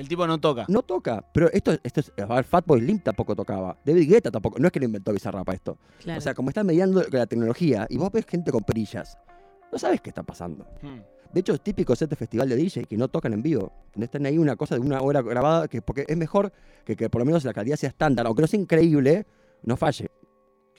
El 0.00 0.08
tipo 0.08 0.26
no 0.26 0.40
toca. 0.40 0.64
no 0.68 0.82
toca. 0.82 1.22
Pero 1.34 1.52
esto, 1.52 1.76
esto 1.82 2.00
es. 2.00 2.12
A 2.16 2.34
ver, 2.34 2.44
Fatboy 2.44 2.80
Slim 2.80 3.00
tampoco 3.00 3.36
tocaba. 3.36 3.76
David 3.84 4.08
Guetta 4.08 4.30
tampoco. 4.30 4.58
No 4.58 4.66
es 4.66 4.72
que 4.72 4.80
lo 4.80 4.86
inventó 4.86 5.12
Bizarrap 5.12 5.46
a 5.46 5.52
esto. 5.52 5.76
Claro. 5.98 6.16
O 6.16 6.22
sea, 6.22 6.32
como 6.32 6.48
están 6.48 6.66
mediando 6.66 7.04
la 7.10 7.26
tecnología 7.26 7.86
y 7.90 7.98
vos 7.98 8.10
ves 8.10 8.24
gente 8.24 8.50
con 8.50 8.62
perillas, 8.62 9.18
no 9.70 9.78
sabes 9.78 10.00
qué 10.00 10.08
está 10.08 10.22
pasando. 10.22 10.66
Hmm. 10.80 11.00
De 11.34 11.40
hecho, 11.40 11.52
es 11.52 11.60
típico 11.60 11.94
set 11.94 12.08
de 12.08 12.16
festival 12.16 12.48
de 12.48 12.56
DJ 12.56 12.84
que 12.84 12.96
no 12.96 13.08
tocan 13.08 13.34
en 13.34 13.42
vivo. 13.42 13.72
Donde 13.92 14.06
están 14.06 14.24
ahí 14.24 14.38
una 14.38 14.56
cosa 14.56 14.74
de 14.74 14.80
una 14.80 15.02
hora 15.02 15.20
grabada, 15.20 15.68
que 15.68 15.82
porque 15.82 16.06
es 16.08 16.16
mejor 16.16 16.50
que, 16.86 16.96
que 16.96 17.10
por 17.10 17.20
lo 17.20 17.26
menos 17.26 17.44
la 17.44 17.52
calidad 17.52 17.76
sea 17.76 17.90
estándar, 17.90 18.26
aunque 18.26 18.40
no 18.40 18.48
sea 18.48 18.58
increíble, 18.58 19.26
no 19.62 19.76
falle. 19.76 20.10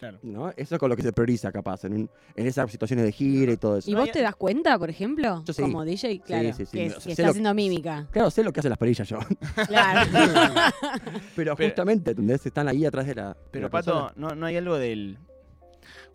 Claro. 0.02 0.18
¿no? 0.24 0.50
Eso 0.58 0.74
es 0.76 0.80
con 0.80 0.90
lo 0.90 0.96
que 0.96 1.04
se 1.04 1.14
prioriza, 1.14 1.52
capaz, 1.52 1.86
en, 1.86 1.94
un- 1.94 2.10
en 2.36 2.48
esas 2.48 2.72
situaciones 2.72 3.06
de 3.06 3.12
gira 3.12 3.52
y 3.54 3.58
todo 3.58 3.78
eso. 3.78 3.90
¿Y 3.90 3.94
vos 3.94 4.10
te 4.12 4.22
das 4.24 4.36
cuenta, 4.36 4.78
por 4.80 4.90
ejemplo? 4.90 5.44
Yo 5.46 5.54
sí. 5.54 5.62
Como 5.62 5.86
DJ, 5.86 6.20
claro. 6.22 6.52
sí, 6.54 6.66
sí. 6.66 6.72
Que, 6.76 6.86
está 6.88 7.22
lo- 7.24 7.30
haciendo 7.30 7.54
mímica. 7.54 8.08
Claro, 8.12 8.32
sé 8.32 8.44
lo 8.44 8.52
que 8.52 8.60
hacen 8.62 8.70
las 8.70 8.80
perillas 8.80 9.08
yo. 9.08 9.20
Claro. 9.68 10.10
Pero, 11.36 11.56
Pero- 11.56 11.70
justamente, 11.70 12.12
¿entendés? 12.12 12.44
Están 12.46 12.68
ahí 12.68 12.84
atrás 12.84 13.06
de 13.06 13.14
la. 13.16 13.28
de 13.30 13.36
Pero 13.52 13.68
la 13.68 13.70
Pato. 13.70 14.12
¿no, 14.16 14.30
no 14.36 14.46
hay 14.48 14.58
algo 14.58 14.76
del. 14.78 15.20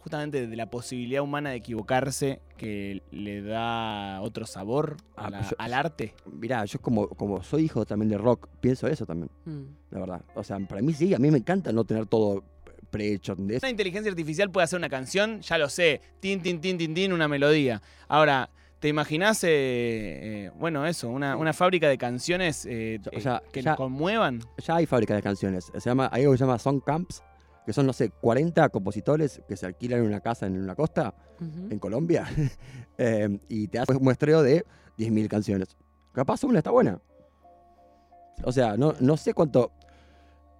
justamente 0.00 0.46
de 0.46 0.56
la 0.56 0.68
posibilidad 0.70 1.22
humana 1.22 1.50
de 1.50 1.56
equivocarse 1.56 2.40
que 2.56 3.02
le 3.10 3.42
da 3.42 4.20
otro 4.22 4.46
sabor 4.46 4.96
a 5.16 5.26
Ah, 5.26 5.30
la- 5.30 5.38
pues 5.38 5.50
yo- 5.50 5.56
al 5.58 5.74
arte? 5.74 6.14
Mirá, 6.26 6.64
yo 6.64 6.80
como, 6.80 7.08
como 7.08 7.42
soy 7.42 7.64
hijo 7.64 7.84
también 7.84 8.08
de 8.10 8.18
rock, 8.18 8.48
pienso 8.60 8.86
eso 8.88 9.06
también, 9.06 9.30
Mm. 9.44 9.62
la 9.90 10.00
verdad. 10.00 10.22
O 10.34 10.42
sea, 10.44 10.58
para 10.60 10.82
mí 10.82 10.92
sí, 10.92 11.14
a 11.14 11.18
mí 11.18 11.30
me 11.30 11.38
encanta 11.38 11.72
no 11.72 11.84
tener 11.84 12.06
todo 12.06 12.42
prehecho, 12.96 13.32
¿entendés? 13.32 13.62
Una 13.62 13.70
inteligencia 13.70 14.10
artificial 14.10 14.50
puede 14.50 14.64
hacer 14.64 14.78
una 14.78 14.88
canción, 14.88 15.40
ya 15.40 15.58
lo 15.58 15.68
sé, 15.68 16.00
tin, 16.20 16.42
tin, 16.42 16.60
tin, 16.60 16.78
tin, 16.78 16.94
tin, 16.94 17.12
una 17.12 17.28
melodía. 17.28 17.80
Ahora, 18.08 18.50
¿te 18.78 18.88
imaginás, 18.88 19.42
eh, 19.44 19.48
eh, 19.50 20.50
bueno, 20.58 20.86
eso, 20.86 21.08
una, 21.08 21.36
una 21.36 21.52
fábrica 21.52 21.88
de 21.88 21.98
canciones 21.98 22.66
eh, 22.68 23.00
O 23.14 23.20
sea, 23.20 23.42
que 23.52 23.62
ya- 23.62 23.76
conmuevan? 23.76 24.40
Ya 24.58 24.76
hay 24.76 24.86
fábrica 24.86 25.14
de 25.14 25.22
canciones. 25.22 25.70
Se 25.72 25.80
llama, 25.90 26.08
hay 26.12 26.22
algo 26.22 26.32
que 26.32 26.38
se 26.38 26.44
llama 26.44 26.58
Song 26.58 26.80
Camps, 26.84 27.22
que 27.64 27.72
son, 27.72 27.84
no 27.86 27.92
sé, 27.92 28.10
40 28.10 28.68
compositores 28.68 29.40
que 29.48 29.56
se 29.56 29.66
alquilan 29.66 30.00
en 30.00 30.06
una 30.06 30.20
casa 30.20 30.46
en 30.46 30.56
una 30.56 30.74
costa, 30.76 31.14
en 31.40 31.78
Colombia, 31.78 32.26
eh, 32.98 33.38
y 33.48 33.66
te 33.68 33.78
hacen 33.80 33.96
un 33.96 34.04
muestreo 34.04 34.42
de 34.42 34.64
10.000 34.96 35.28
canciones. 35.28 35.76
Capaz 36.12 36.44
una 36.44 36.58
está 36.58 36.70
buena. 36.70 36.98
O 38.44 38.52
sea, 38.52 38.76
no, 38.76 38.94
no 39.00 39.16
sé 39.16 39.34
cuánto... 39.34 39.72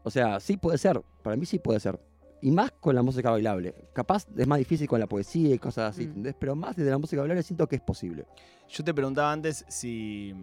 O 0.03 0.11
sea, 0.11 0.39
sí 0.41 0.57
puede 0.57 0.79
ser. 0.79 1.01
Para 1.23 1.37
mí 1.37 1.47
sí 1.47 1.59
puede 1.59 1.81
ser. 1.81 1.99
Y 2.43 2.51
más 2.51 2.71
con 2.73 2.95
la 2.95 3.03
música 3.03 3.31
bailable. 3.31 3.75
Capaz 3.95 4.27
es 4.37 4.47
más 4.47 4.59
difícil 4.59 4.87
con 4.87 5.01
la 5.01 5.07
poesía 5.07 5.55
y 5.55 5.59
cosas 5.59 5.91
así, 5.91 6.03
Mm. 6.03 6.09
¿entendés? 6.09 6.35
Pero 6.39 6.55
más 6.55 6.77
desde 6.77 6.91
la 6.91 6.99
música 6.99 7.21
bailable 7.23 7.43
siento 7.43 7.67
que 7.67 7.77
es 7.77 7.83
posible. 7.83 8.27
Yo 8.69 8.85
te 8.85 8.93
preguntaba 8.93 9.33
antes 9.33 9.65
si, 9.69 10.35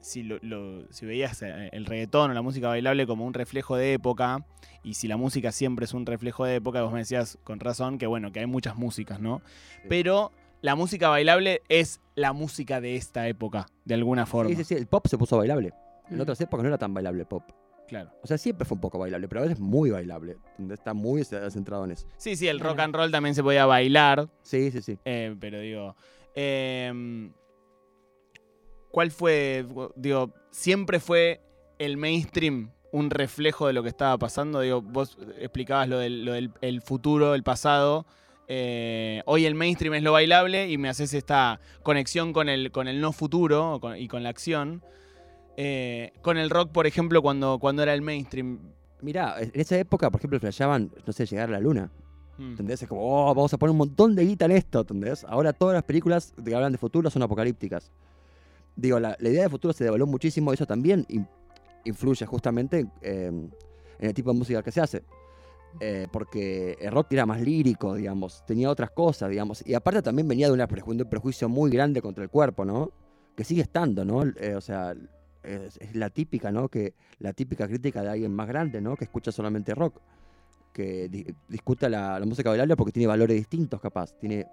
si, 0.00 0.22
lo- 0.24 0.38
lo- 0.42 0.90
si 0.92 1.06
veías 1.06 1.40
eh, 1.42 1.68
el 1.72 1.86
reggaetón 1.86 2.30
o 2.30 2.34
la 2.34 2.42
música 2.42 2.68
bailable 2.68 3.06
como 3.06 3.24
un 3.24 3.34
reflejo 3.34 3.76
de 3.76 3.92
época, 3.94 4.44
y 4.82 4.94
si 4.94 5.06
la 5.08 5.16
música 5.16 5.52
siempre 5.52 5.84
es 5.84 5.94
un 5.94 6.06
reflejo 6.06 6.44
de 6.44 6.56
época, 6.56 6.82
vos 6.82 6.92
me 6.92 7.00
decías 7.00 7.38
con 7.44 7.60
razón 7.60 7.98
que 7.98 8.06
bueno, 8.06 8.32
que 8.32 8.40
hay 8.40 8.46
muchas 8.46 8.76
músicas, 8.76 9.20
¿no? 9.20 9.40
Pero 9.88 10.32
la 10.60 10.74
música 10.74 11.08
bailable 11.08 11.62
es 11.68 12.00
la 12.16 12.32
música 12.32 12.80
de 12.80 12.96
esta 12.96 13.28
época, 13.28 13.66
de 13.84 13.94
alguna 13.94 14.26
forma. 14.26 14.50
Sí, 14.50 14.56
sí, 14.56 14.64
sí. 14.64 14.74
El 14.74 14.86
pop 14.88 15.06
se 15.06 15.16
puso 15.16 15.36
bailable. 15.36 15.72
En 16.10 16.16
Mm. 16.18 16.20
otras 16.22 16.40
épocas 16.40 16.62
no 16.64 16.68
era 16.68 16.78
tan 16.78 16.92
bailable 16.94 17.20
el 17.20 17.26
pop. 17.28 17.44
Claro. 17.88 18.10
O 18.22 18.26
sea, 18.26 18.36
siempre 18.38 18.64
fue 18.66 18.74
un 18.76 18.80
poco 18.82 18.98
bailable, 18.98 19.26
pero 19.28 19.40
a 19.40 19.44
veces 19.44 19.58
muy 19.58 19.90
bailable. 19.90 20.36
Está 20.70 20.92
muy 20.94 21.24
ce- 21.24 21.50
centrado 21.50 21.84
en 21.86 21.92
eso. 21.92 22.06
Sí, 22.18 22.36
sí, 22.36 22.46
el 22.46 22.60
rock 22.60 22.80
and 22.80 22.94
roll 22.94 23.10
también 23.10 23.34
se 23.34 23.42
podía 23.42 23.64
bailar, 23.66 24.28
Sí, 24.42 24.70
sí, 24.70 24.82
sí. 24.82 24.98
eh, 25.06 25.34
pero 25.40 25.58
digo, 25.60 25.96
em, 26.34 27.32
¿cuál 28.90 29.10
fue, 29.10 29.66
digo, 29.96 30.32
siempre 30.50 31.00
fue 31.00 31.40
el 31.78 31.96
mainstream 31.96 32.70
un 32.92 33.10
reflejo 33.10 33.66
de 33.66 33.72
lo 33.72 33.82
que 33.82 33.88
estaba 33.88 34.18
pasando? 34.18 34.60
Digo, 34.60 34.82
vos 34.82 35.16
explicabas 35.38 35.88
lo 35.88 35.98
del, 35.98 36.24
lo 36.24 36.32
del 36.32 36.50
el 36.60 36.82
futuro, 36.82 37.34
el 37.34 37.42
pasado. 37.42 38.06
eh, 38.50 39.22
hoy 39.26 39.44
el 39.44 39.54
mainstream 39.54 39.92
es 39.94 40.02
lo 40.02 40.12
bailable 40.12 40.70
y 40.70 40.78
me 40.78 40.88
haces 40.88 41.12
esta 41.12 41.60
conexión 41.82 42.32
con 42.32 42.48
el, 42.48 42.70
con 42.72 42.88
el 42.88 42.98
no 43.00 43.12
futuro 43.12 43.78
con- 43.80 43.96
y 43.98 44.08
con 44.08 44.22
la 44.22 44.30
acción. 44.30 44.82
Eh, 45.60 46.12
con 46.22 46.38
el 46.38 46.50
rock, 46.50 46.70
por 46.70 46.86
ejemplo, 46.86 47.20
cuando, 47.20 47.58
cuando 47.58 47.82
era 47.82 47.92
el 47.92 48.00
mainstream. 48.00 48.60
Mirá, 49.02 49.34
en 49.40 49.50
esa 49.54 49.76
época, 49.76 50.08
por 50.10 50.20
ejemplo, 50.20 50.38
flasheaban, 50.38 50.92
no 51.04 51.12
sé, 51.12 51.26
llegar 51.26 51.48
a 51.48 51.52
la 51.52 51.60
luna. 51.60 51.90
Mm. 52.38 52.50
¿Entendés? 52.50 52.82
Es 52.82 52.88
como, 52.88 53.02
oh, 53.02 53.34
vamos 53.34 53.52
a 53.52 53.58
poner 53.58 53.72
un 53.72 53.78
montón 53.78 54.14
de 54.14 54.24
guita 54.24 54.44
en 54.44 54.52
esto, 54.52 54.80
¿entendés? 54.82 55.24
Ahora 55.24 55.52
todas 55.52 55.74
las 55.74 55.82
películas 55.82 56.32
que 56.44 56.54
hablan 56.54 56.70
de 56.70 56.78
futuro 56.78 57.10
son 57.10 57.22
apocalípticas. 57.22 57.90
Digo, 58.76 59.00
la, 59.00 59.16
la 59.18 59.28
idea 59.28 59.42
de 59.42 59.48
futuro 59.48 59.72
se 59.74 59.82
devaluó 59.82 60.06
muchísimo 60.06 60.52
y 60.52 60.54
eso 60.54 60.64
también 60.64 61.04
in- 61.08 61.26
influye 61.84 62.24
justamente 62.26 62.86
eh, 63.02 63.26
en 63.26 63.50
el 63.98 64.14
tipo 64.14 64.32
de 64.32 64.38
música 64.38 64.62
que 64.62 64.70
se 64.70 64.80
hace. 64.80 65.02
Eh, 65.80 66.06
porque 66.12 66.78
el 66.80 66.92
rock 66.92 67.12
era 67.12 67.26
más 67.26 67.40
lírico, 67.40 67.94
digamos, 67.94 68.44
tenía 68.46 68.70
otras 68.70 68.90
cosas, 68.92 69.28
digamos. 69.30 69.62
Y 69.66 69.74
aparte 69.74 70.02
también 70.02 70.28
venía 70.28 70.46
de 70.46 70.52
una 70.52 70.68
preju- 70.68 70.92
un 71.02 71.08
prejuicio 71.10 71.48
muy 71.48 71.70
grande 71.70 72.00
contra 72.00 72.22
el 72.22 72.30
cuerpo, 72.30 72.64
¿no? 72.64 72.90
Que 73.36 73.42
sigue 73.44 73.62
estando, 73.62 74.04
¿no? 74.04 74.24
O 74.56 74.60
sea, 74.60 74.94
es, 75.42 75.78
la 75.94 76.10
típica, 76.10 76.50
¿no? 76.52 76.68
Que 76.68 76.94
la 77.18 77.32
típica 77.32 77.66
crítica 77.66 78.02
de 78.02 78.10
alguien 78.10 78.34
más 78.34 78.48
grande, 78.48 78.80
¿no? 78.80 78.96
Que 78.96 79.04
escucha 79.04 79.32
solamente 79.32 79.74
rock 79.74 80.00
que 80.72 81.08
di- 81.08 81.26
discuta 81.48 81.88
la, 81.88 82.20
música 82.24 82.50
bailable 82.50 82.76
porque 82.76 82.92
tiene 82.92 83.06
valores 83.06 83.36
distintos, 83.36 83.80
capaz. 83.80 84.12
Tiene, 84.18 84.46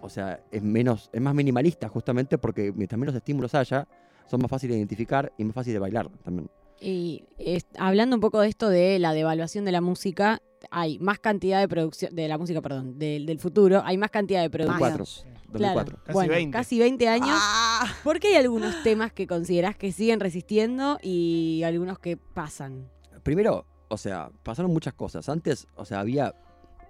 o 0.00 0.08
sea, 0.08 0.40
es 0.50 0.62
menos, 0.62 1.10
es 1.12 1.20
más 1.20 1.34
minimalista 1.34 1.88
justamente 1.88 2.38
porque 2.38 2.72
mientras 2.74 2.98
menos 2.98 3.14
estímulos 3.14 3.54
haya, 3.54 3.86
son 4.26 4.40
más 4.40 4.50
fáciles 4.50 4.74
de 4.74 4.78
identificar 4.78 5.32
y 5.38 5.44
más 5.44 5.54
fáciles 5.54 5.74
de 5.74 5.80
bailar 5.80 6.08
también. 6.24 6.48
Y 6.80 7.24
es- 7.38 7.66
hablando 7.78 8.16
un 8.16 8.20
poco 8.20 8.40
de 8.40 8.48
esto 8.48 8.68
de 8.68 8.98
la 8.98 9.12
devaluación 9.12 9.64
de 9.64 9.72
la 9.72 9.80
música, 9.80 10.40
hay 10.70 10.98
más 10.98 11.18
cantidad 11.18 11.60
de 11.60 11.68
producción, 11.68 12.14
de 12.14 12.28
la 12.28 12.38
música, 12.38 12.60
perdón, 12.60 12.98
del, 12.98 13.26
del 13.26 13.38
futuro, 13.38 13.82
hay 13.84 13.96
más 13.98 14.10
cantidad 14.10 14.42
de 14.42 14.50
producción. 14.50 14.98
2004. 14.98 15.38
2004. 15.50 15.98
Casi 16.04 16.12
bueno, 16.12 16.32
20. 16.34 16.52
casi 16.52 16.78
20 16.78 17.08
años. 17.08 17.28
Ah, 17.32 17.86
¿Por 18.04 18.20
qué 18.20 18.28
hay 18.28 18.34
algunos 18.36 18.82
temas 18.82 19.12
que 19.12 19.26
considerás 19.26 19.76
que 19.76 19.92
siguen 19.92 20.20
resistiendo 20.20 20.98
y 21.02 21.62
algunos 21.64 21.98
que 21.98 22.16
pasan? 22.16 22.88
Primero, 23.22 23.64
o 23.88 23.96
sea, 23.96 24.30
pasaron 24.42 24.72
muchas 24.72 24.92
cosas. 24.94 25.28
Antes, 25.28 25.66
o 25.74 25.84
sea, 25.84 26.00
había. 26.00 26.34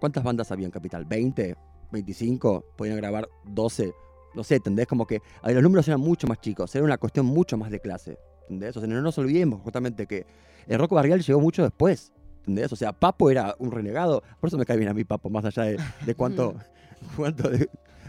¿Cuántas 0.01 0.23
bandas 0.25 0.51
había 0.53 0.67
en 0.67 0.71
Capital? 0.73 1.07
¿20? 1.07 1.57
¿25? 1.93 2.65
Podían 2.77 2.97
grabar 2.97 3.29
12. 3.45 3.93
No 4.35 4.45
sé, 4.45 4.57
¿entendés? 4.57 4.87
Como 4.87 5.07
que 5.07 5.21
a 5.43 5.47
ver, 5.47 5.55
los 5.55 5.63
números 5.63 5.87
eran 5.89 6.01
mucho 6.01 6.27
más 6.27 6.41
chicos. 6.41 6.75
Era 6.75 6.85
una 6.85 6.99
cuestión 6.99 7.27
mucho 7.27 7.57
más 7.57 7.71
de 7.71 7.81
clase. 7.81 8.19
¿Entendés? 8.49 8.77
O 8.77 8.81
sea, 8.81 8.89
no 8.89 9.01
nos 9.03 9.19
olvidemos 9.19 9.61
justamente 9.63 10.07
que 10.07 10.27
el 10.67 10.79
rock 10.79 10.93
barrial 10.93 11.21
llegó 11.23 11.41
mucho 11.41 11.63
después. 11.63 12.13
¿Entendés? 12.41 12.73
O 12.73 12.77
sea, 12.77 12.93
Papo 12.93 13.31
era 13.31 13.55
un 13.59 13.71
renegado. 13.71 14.23
Por 14.41 14.49
eso 14.49 14.57
me 14.57 14.65
cae 14.65 14.77
bien 14.79 14.89
a 14.89 14.95
mí, 14.95 15.05
Papo, 15.05 15.29
más 15.29 15.45
allá 15.45 15.65
de, 15.65 15.79
de 16.07 16.15
cuánto, 16.15 16.55
cuánto 17.17 17.49
de- 17.51 17.69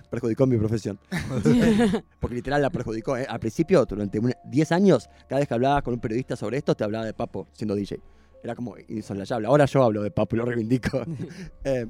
perjudicó 0.10 0.48
mi 0.48 0.58
profesión. 0.58 0.98
Porque 2.20 2.36
literal 2.36 2.62
la 2.62 2.70
perjudicó. 2.70 3.18
¿eh? 3.18 3.26
Al 3.30 3.40
principio, 3.40 3.86
durante 3.86 4.20
un- 4.20 4.34
10 4.46 4.72
años, 4.72 5.10
cada 5.28 5.40
vez 5.40 5.48
que 5.48 5.54
hablabas 5.54 5.84
con 5.84 5.94
un 5.94 6.00
periodista 6.00 6.36
sobre 6.36 6.58
esto, 6.58 6.74
te 6.76 6.84
hablaba 6.84 7.06
de 7.06 7.14
Papo 7.14 7.48
siendo 7.52 7.76
DJ. 7.76 8.00
Era 8.44 8.56
como 8.56 8.76
insoslayable. 8.88 9.48
Ahora 9.48 9.66
yo 9.66 9.84
hablo 9.84 10.02
de 10.02 10.12
Papo 10.12 10.36
y 10.36 10.40
lo 10.40 10.46
reivindico. 10.46 11.02
Eh, 11.66 11.86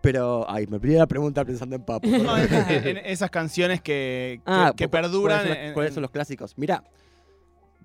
pero, 0.00 0.48
ay, 0.48 0.66
me 0.66 0.78
perdí 0.78 0.94
la 0.96 1.06
pregunta 1.06 1.44
pensando 1.44 1.76
en 1.76 1.82
Papo. 1.82 2.08
No, 2.08 2.36
en, 2.38 2.98
esas 2.98 3.30
canciones 3.30 3.80
que, 3.80 4.36
que, 4.38 4.42
Ah, 4.46 4.72
que 4.76 4.84
¿cu- 4.84 4.90
cu- 4.90 4.96
perduran. 4.96 5.38
¿Cuáles 5.40 5.56
son, 5.56 5.64
en- 5.66 5.74
cuáles 5.74 5.94
son 5.94 6.02
los 6.02 6.10
clásicos? 6.10 6.54
Mira, 6.56 6.84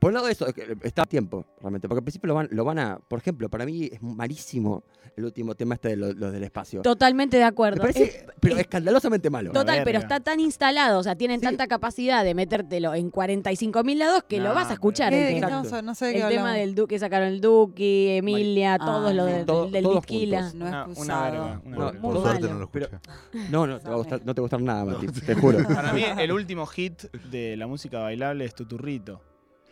por 0.03 0.09
un 0.09 0.13
lado 0.15 0.27
eso, 0.27 0.45
es 0.47 0.53
que 0.53 0.77
está 0.83 1.03
a 1.03 1.05
tiempo, 1.05 1.45
realmente. 1.61 1.87
Porque 1.87 1.99
al 1.99 2.03
principio 2.03 2.27
lo 2.27 2.35
van, 2.35 2.47
lo 2.51 2.63
van 2.65 2.79
a... 2.79 2.99
Por 2.99 3.19
ejemplo, 3.19 3.49
para 3.49 3.65
mí 3.65 3.89
es 3.91 4.01
malísimo 4.01 4.83
el 5.15 5.25
último 5.25 5.55
tema 5.55 5.75
este 5.75 5.89
de 5.89 5.95
lo, 5.95 6.11
lo 6.13 6.31
del 6.31 6.43
espacio. 6.43 6.81
Totalmente 6.81 7.37
de 7.37 7.43
Me 7.43 7.47
acuerdo. 7.47 7.81
parece, 7.81 8.03
Es- 8.03 8.25
pero 8.39 8.55
es- 8.55 8.61
escandalosamente 8.61 9.29
malo. 9.29 9.51
Total, 9.51 9.81
pero 9.83 9.99
está 9.99 10.19
tan 10.19 10.39
instalado, 10.39 10.99
o 10.99 11.03
sea, 11.03 11.15
tienen 11.15 11.39
Sí. 11.39 11.45
tanta 11.45 11.67
capacidad 11.67 12.23
de 12.23 12.33
metértelo 12.33 12.93
en 12.95 13.11
45.000 13.11 13.97
lados 13.97 14.23
que 14.23 14.39
No, 14.39 14.45
lo 14.49 14.53
vas 14.55 14.69
a 14.69 14.73
escuchar. 14.73 15.11
¿qué- 15.11 15.19
el 15.21 15.27
qué 15.27 15.33
tema. 15.35 15.47
Exacto. 15.47 15.65
estamos- 15.67 15.83
no 15.85 15.95
sé 15.95 16.05
de 16.07 16.11
qué 16.13 16.17
El 16.21 16.27
tema 16.29 16.41
hablamos. 16.41 16.59
del 16.59 16.75
Duque, 16.75 16.99
sacaron 16.99 17.27
el 17.27 17.41
Duque, 17.41 18.17
Emilia, 18.17 18.73
Ah, 18.75 18.79
todos 18.79 19.13
lo 19.13 19.23
no. 19.23 19.25
de- 19.25 19.45
Todo- 19.45 19.69
del 19.69 19.85
juntos. 19.85 20.53
No 20.55 20.65
una 20.65 20.85
escuchado. 20.89 21.31
verga, 21.31 21.61
una. 21.65 21.91
Por 22.01 22.21
suerte 22.21 22.47
no 22.49 22.53
lo 22.59 22.63
escuché. 22.65 22.87
No, 23.51 23.67
no, 23.67 23.79
te 23.79 23.87
va 23.87 23.93
a 23.93 23.97
gustar, 23.97 24.21
no 24.25 24.33
te 24.35 24.41
va 24.41 24.43
a 24.43 24.47
gustar 24.49 24.61
nada, 24.61 24.85
Mati, 25.07 25.07
te 25.07 25.35
juro. 25.35 25.59
Para 25.67 25.93
mí, 25.93 26.03
el 26.17 26.31
último 26.31 26.65
hit 26.65 27.03
de 27.31 27.55
la 27.57 27.67
música 27.67 27.99
bailable 27.99 28.45
es 28.45 28.55
Tuturrito. 28.55 29.21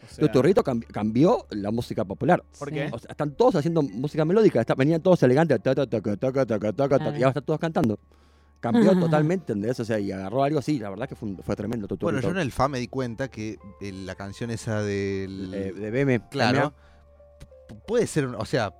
O 0.09 0.13
sea, 0.13 0.63
cambió 0.91 1.45
la 1.51 1.71
música 1.71 2.03
popular. 2.05 2.43
¿Por 2.57 2.71
qué? 2.71 2.89
O 2.91 2.99
sea, 2.99 3.11
están 3.11 3.31
todos 3.31 3.55
haciendo 3.55 3.81
música 3.81 4.25
melódica, 4.25 4.61
está, 4.61 4.75
venían 4.75 5.01
todos 5.01 5.21
elegantes, 5.23 5.61
ta, 5.61 5.71
y 5.71 5.75
ahora 5.75 7.27
están 7.29 7.43
todos 7.45 7.59
cantando. 7.59 7.99
Cambió 8.59 8.97
totalmente. 8.97 9.53
O 9.53 9.73
sea, 9.73 9.99
y 9.99 10.11
agarró 10.11 10.43
algo 10.43 10.59
así, 10.59 10.77
la 10.79 10.89
verdad 10.91 11.09
que 11.09 11.15
fue, 11.15 11.55
tremendo. 11.55 11.87
Bueno, 11.99 12.19
yo 12.19 12.29
en 12.29 12.37
el 12.37 12.51
FA 12.51 12.67
me 12.67 12.79
di 12.79 12.87
cuenta 12.87 13.27
que 13.27 13.57
eh, 13.81 13.91
la 13.91 14.15
canción 14.15 14.51
esa 14.51 14.83
del... 14.83 15.51
Eh, 15.53 15.73
de 15.73 15.91
BM. 15.91 16.29
Claro. 16.29 16.73
Puede 17.87 18.05
ser, 18.05 18.25
o 18.25 18.45
sea, 18.45 18.73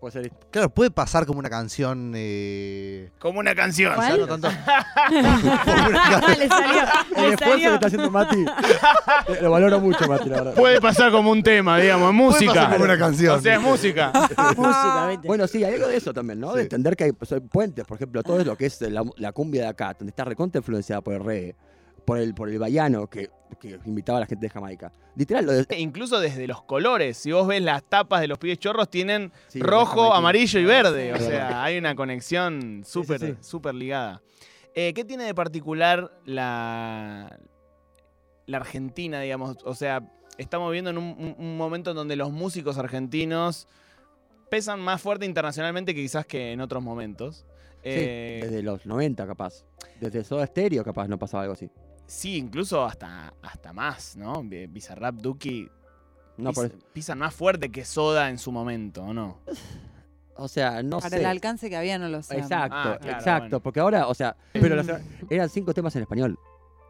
Puede 0.00 0.12
ser. 0.12 0.30
claro, 0.50 0.70
puede 0.70 0.90
pasar 0.92 1.26
como 1.26 1.40
una 1.40 1.50
canción. 1.50 2.12
Eh, 2.14 3.10
Como 3.18 3.40
una 3.40 3.54
canción. 3.54 3.94
No 3.96 4.26
tanto- 4.28 4.48
le 5.10 6.48
salió, 6.48 6.82
El 7.16 7.22
le 7.22 7.34
esfuerzo 7.34 7.58
que 7.68 7.74
está 7.74 7.86
haciendo 7.86 8.10
Mati, 8.10 8.36
eh, 8.38 9.38
lo 9.42 9.50
valoro 9.50 9.80
mucho, 9.80 10.06
Mati, 10.06 10.28
la 10.28 10.36
verdad. 10.36 10.54
Puede 10.54 10.80
pasar 10.80 11.10
como 11.10 11.30
un 11.32 11.42
tema, 11.42 11.78
digamos, 11.78 12.08
puede 12.10 12.12
música. 12.12 12.52
pasar 12.54 12.72
como 12.72 12.84
una 12.84 12.98
canción. 12.98 13.38
O 13.38 13.42
sea, 13.42 13.54
es 13.56 13.60
música. 13.60 14.12
Música, 14.56 15.06
¿viste? 15.08 15.26
Bueno, 15.26 15.46
sí, 15.46 15.64
hay 15.64 15.74
algo 15.74 15.88
de 15.88 15.96
eso 15.96 16.12
también, 16.14 16.38
¿no? 16.40 16.54
De 16.54 16.62
entender 16.62 16.94
que 16.96 17.04
hay, 17.04 17.12
pues, 17.12 17.32
hay 17.32 17.40
puentes, 17.40 17.84
por 17.84 17.96
ejemplo, 17.96 18.22
todo 18.22 18.44
lo 18.44 18.56
que 18.56 18.66
es 18.66 18.80
la, 18.82 19.02
la 19.16 19.32
cumbia 19.32 19.62
de 19.62 19.68
acá, 19.68 19.94
donde 19.98 20.10
está 20.10 20.24
recontra 20.24 20.58
influenciada 20.60 21.00
por 21.00 21.14
el 21.14 21.24
reggae, 21.24 21.56
por 22.04 22.18
el, 22.18 22.34
por 22.34 22.48
el 22.48 22.58
baiano 22.58 23.06
que, 23.08 23.30
que 23.60 23.78
invitaba 23.86 24.18
a 24.18 24.20
la 24.20 24.26
gente 24.26 24.46
de 24.46 24.50
Jamaica. 24.50 24.92
Literal, 25.16 25.46
lo 25.46 25.52
de, 25.52 25.66
Incluso 25.78 26.20
desde 26.20 26.46
los 26.46 26.62
colores. 26.62 27.16
Si 27.16 27.32
vos 27.32 27.46
ves 27.46 27.62
las 27.62 27.82
tapas 27.84 28.20
de 28.20 28.28
los 28.28 28.38
pibes 28.38 28.58
chorros, 28.58 28.88
tienen 28.90 29.32
sí, 29.48 29.60
rojo, 29.60 30.14
amarillo 30.14 30.60
y 30.60 30.64
verde. 30.64 31.12
O 31.12 31.16
Sí. 31.16 31.24
sea, 31.24 31.62
hay 31.64 31.78
una 31.78 31.94
conexión 31.94 32.82
súper 32.84 33.20
sí, 33.20 33.34
sí. 33.40 33.58
ligada. 33.74 34.22
Eh, 34.74 34.92
¿Qué 34.94 35.04
tiene 35.04 35.24
de 35.24 35.34
particular 35.34 36.12
la, 36.24 37.38
la 38.46 38.56
Argentina, 38.58 39.20
digamos? 39.20 39.56
O 39.64 39.74
sea, 39.74 40.02
estamos 40.38 40.70
viendo 40.72 40.90
en 40.90 40.98
un, 40.98 41.56
momento 41.56 41.90
en 41.90 41.96
donde 41.96 42.16
los 42.16 42.30
músicos 42.30 42.78
argentinos 42.78 43.66
pesan 44.50 44.80
más 44.80 45.02
fuerte 45.02 45.26
internacionalmente 45.26 45.94
que 45.94 46.00
quizás 46.02 46.24
que 46.26 46.52
en 46.52 46.60
otros 46.60 46.82
momentos. 46.82 47.44
Eh, 47.82 48.40
Desde 48.42 48.62
los 48.62 48.86
90, 48.86 49.26
capaz. 49.26 49.64
Desde 50.00 50.24
Soda 50.24 50.46
Stereo, 50.46 50.84
capaz, 50.84 51.08
no 51.08 51.18
pasaba 51.18 51.42
algo 51.42 51.54
así. 51.54 51.70
Sí, 52.08 52.36
incluso 52.36 52.84
hasta, 52.84 53.32
hasta 53.42 53.72
más, 53.72 54.16
¿no? 54.16 54.42
Bi- 54.42 54.66
Bizarrap, 54.66 55.14
Duki 55.16 55.68
No, 56.38 56.52
por- 56.52 56.70
pisan 56.92 57.18
más 57.18 57.32
fuerte 57.34 57.70
que 57.70 57.84
Soda 57.84 58.28
en 58.30 58.38
su 58.38 58.50
momento, 58.50 59.04
¿o 59.04 59.14
no? 59.14 59.38
o 60.36 60.48
sea, 60.48 60.82
no 60.82 60.98
Para 60.98 61.10
sé. 61.10 61.18
el 61.20 61.26
alcance 61.26 61.68
que 61.70 61.76
había 61.76 61.98
no 61.98 62.08
lo 62.08 62.22
sé. 62.22 62.38
Exacto, 62.38 62.76
Ah, 62.76 62.98
claro, 63.00 63.18
exacto. 63.18 63.42
bueno. 63.44 63.60
Porque 63.60 63.80
ahora, 63.80 64.08
o 64.08 64.14
sea, 64.14 64.36
pero 64.52 64.80
eran 65.30 65.48
cinco 65.50 65.72
temas 65.74 65.94
en 65.96 66.02
español. 66.02 66.38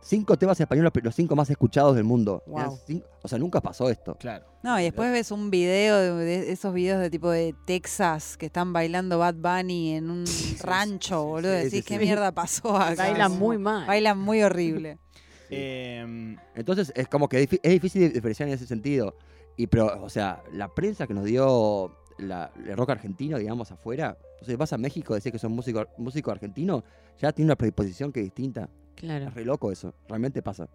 Cinco 0.01 0.39
temas 0.39 0.59
en 0.61 0.65
español, 0.65 0.91
los 1.03 1.15
cinco 1.15 1.35
más 1.37 1.51
escuchados 1.51 1.95
del 1.95 2.05
mundo. 2.05 2.43
Wow. 2.47 2.59
Eran 2.59 2.71
cinco- 2.87 3.07
o 3.23 3.29
sea, 3.29 3.39
nunca 3.39 3.61
pasó 3.61 3.91
esto. 3.91 4.17
Claro. 4.19 4.47
No, 4.63 4.79
y 4.81 4.85
después 4.85 5.11
ves 5.13 5.31
un 5.31 5.51
video 5.51 5.99
de, 5.99 6.25
de 6.25 6.53
esos 6.53 6.73
videos 6.73 7.01
de 7.01 7.11
tipo 7.11 7.31
de 7.31 7.55
Texas 7.67 8.37
que 8.37 8.47
están 8.47 8.73
bailando 8.73 9.19
Bad 9.19 9.35
Bunny 9.35 9.95
en 9.95 10.11
un 10.11 10.25
rancho, 10.63 11.25
boludo. 11.25 11.53
sí, 11.59 11.65
Decís, 11.65 11.73
sí, 11.73 11.83
¿qué 11.83 11.99
sí. 11.99 12.05
mierda 12.05 12.33
pasó 12.33 12.77
acá? 12.77 12.95
Bailan 13.09 13.39
muy 13.39 13.59
mal. 13.59 13.87
Bailan 13.87 14.19
muy 14.19 14.43
horrible. 14.43 14.99
Eh, 15.51 16.37
Entonces 16.55 16.93
es 16.95 17.09
como 17.09 17.27
que 17.27 17.43
es 17.43 17.49
difícil 17.73 18.13
diferenciar 18.13 18.49
en 18.51 18.55
ese 18.55 18.67
sentido. 18.67 19.17
Y 19.57 19.67
pero, 19.67 20.03
o 20.05 20.11
sea, 20.11 20.43
la 20.53 20.69
prensa 20.75 21.07
que 21.07 21.15
nos 21.15 21.25
dio 21.25 21.97
la, 22.19 22.53
el 22.67 22.77
rock 22.77 22.91
argentino, 22.91 23.39
digamos, 23.39 23.73
afuera. 23.73 24.19
O 24.41 24.45
sea, 24.45 24.57
vas 24.59 24.73
a 24.75 24.79
México, 24.79 25.15
decís 25.15 25.33
que 25.33 25.39
son 25.39 25.53
músico, 25.53 25.87
músico 25.97 26.31
argentino, 26.31 26.85
ya 27.19 27.33
tiene 27.33 27.47
una 27.49 27.57
predisposición 27.57 28.13
que 28.13 28.21
es 28.21 28.27
distinta. 28.27 28.69
Claro. 28.99 29.29
Es 29.29 29.35
re 29.35 29.45
loco 29.45 29.71
eso, 29.73 29.95
realmente 30.09 30.43
pasa. 30.43 30.69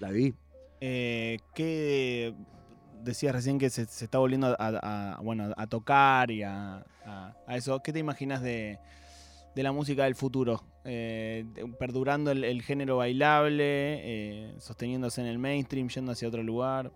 La 0.00 0.10
vi. 0.10 0.34
eh, 0.80 1.38
¿Qué 1.54 2.34
decías 3.02 3.34
recién 3.34 3.58
que 3.58 3.70
se, 3.70 3.86
se 3.86 4.04
está 4.06 4.18
volviendo 4.18 4.48
a, 4.48 4.54
a- 4.58 5.20
bueno, 5.22 5.52
a 5.56 5.66
tocar 5.66 6.30
y 6.30 6.42
a, 6.42 6.84
a- 7.04 7.34
a 7.46 7.56
eso? 7.56 7.80
¿Qué 7.82 7.92
te 7.92 7.98
imaginas 7.98 8.42
de, 8.42 8.78
de 9.54 9.62
la 9.62 9.72
música 9.72 10.04
del 10.04 10.14
futuro? 10.14 10.62
Eh, 10.84 11.44
perdurando 11.78 12.30
el, 12.30 12.44
el 12.44 12.62
género 12.62 12.96
bailable, 12.98 13.64
eh, 13.64 14.54
sosteniéndose 14.58 15.20
en 15.20 15.26
el 15.26 15.38
mainstream, 15.38 15.88
yendo 15.88 16.12
hacia 16.12 16.28
otro 16.28 16.42
lugar. 16.42 16.92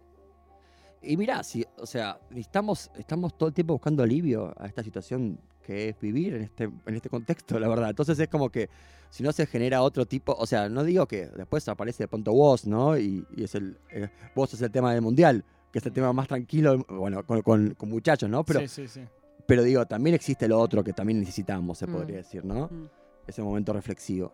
Y 1.03 1.17
mirá, 1.17 1.43
si, 1.43 1.65
o 1.79 1.87
sea, 1.87 2.19
estamos, 2.35 2.91
estamos 2.99 3.37
todo 3.37 3.49
el 3.49 3.55
tiempo 3.55 3.75
buscando 3.75 4.03
alivio 4.03 4.53
a 4.59 4.67
esta 4.67 4.83
situación 4.83 5.41
que 5.63 5.91
es 5.91 6.01
vivir 6.01 6.35
en 6.35 6.43
este, 6.43 6.65
en 6.65 6.95
este 6.95 7.09
contexto, 7.09 7.59
la 7.59 7.69
verdad. 7.69 7.91
Entonces 7.91 8.19
es 8.19 8.29
como 8.29 8.51
que 8.51 8.69
si 9.09 9.23
no 9.23 9.33
se 9.33 9.47
genera 9.47 9.83
otro 9.83 10.05
tipo, 10.07 10.33
o 10.39 10.47
sea, 10.47 10.69
no 10.69 10.85
digo 10.85 11.07
que 11.07 11.27
después 11.29 11.67
aparece 11.69 12.05
de 12.05 12.09
pronto 12.09 12.33
vos, 12.33 12.67
¿no? 12.67 12.99
Y, 12.99 13.25
y 13.35 13.45
es 13.45 13.55
el, 13.55 13.79
eh, 13.91 14.09
vos 14.35 14.53
es 14.53 14.61
el 14.63 14.71
tema 14.71 14.93
del 14.93 15.01
mundial, 15.03 15.45
que 15.73 15.79
es 15.79 15.87
el 15.87 15.93
tema 15.93 16.13
más 16.13 16.29
tranquilo, 16.29 16.85
bueno, 16.89 17.25
con, 17.25 17.41
con- 17.43 17.75
con 17.75 17.89
muchachos, 17.89 18.29
¿no? 18.29 18.45
Pero, 18.45 18.61
sí, 18.61 18.69
sí, 18.69 18.89
sí. 18.89 19.01
pero 19.47 19.63
digo, 19.63 19.87
también 19.87 20.15
existe 20.15 20.49
lo 20.49 20.59
otro 20.59 20.83
que 20.85 20.93
también 20.93 21.21
necesitamos, 21.21 21.79
se 21.79 21.87
Mm. 21.87 21.93
podría 21.93 22.17
decir, 22.19 22.45
¿no? 22.45 22.67
Mm. 22.71 22.89
Ese 23.27 23.43
momento 23.43 23.73
reflexivo. 23.73 24.33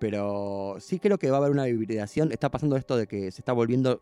Pero 0.00 0.76
sí 0.80 0.98
creo 0.98 1.18
que 1.18 1.30
va 1.30 1.36
a 1.36 1.40
haber 1.40 1.50
una 1.52 1.68
hibridación. 1.68 2.32
Está 2.32 2.50
pasando 2.50 2.76
esto 2.76 2.96
de 2.96 3.06
que 3.06 3.30
se 3.30 3.40
está 3.40 3.52
volviendo. 3.52 4.00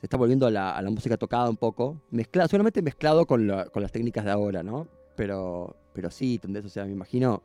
Se 0.00 0.06
está 0.06 0.16
volviendo 0.16 0.46
a 0.46 0.50
la, 0.50 0.74
a 0.76 0.82
la 0.82 0.90
música 0.90 1.16
tocada 1.16 1.48
un 1.50 1.56
poco, 1.56 2.00
mezclado, 2.10 2.48
solamente 2.48 2.80
mezclado 2.82 3.26
con, 3.26 3.46
la- 3.46 3.66
con 3.66 3.82
las 3.82 3.92
técnicas 3.92 4.24
de 4.24 4.30
ahora, 4.30 4.62
¿no? 4.62 4.88
Pero, 5.14 5.76
pero 5.92 6.10
sí, 6.10 6.34
¿entendés? 6.36 6.64
O 6.64 6.68
sea, 6.70 6.84
me 6.86 6.92
imagino, 6.92 7.42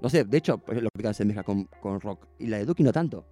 no 0.00 0.08
sé, 0.08 0.24
de 0.24 0.38
hecho, 0.38 0.60
lo 0.66 0.88
que 0.90 1.14
se 1.14 1.24
mezcla 1.24 1.44
con, 1.44 1.64
con 1.80 2.00
rock. 2.00 2.26
Y 2.40 2.48
la 2.48 2.58
de 2.58 2.64
Duki 2.64 2.82
no 2.82 2.92
tanto. 2.92 3.24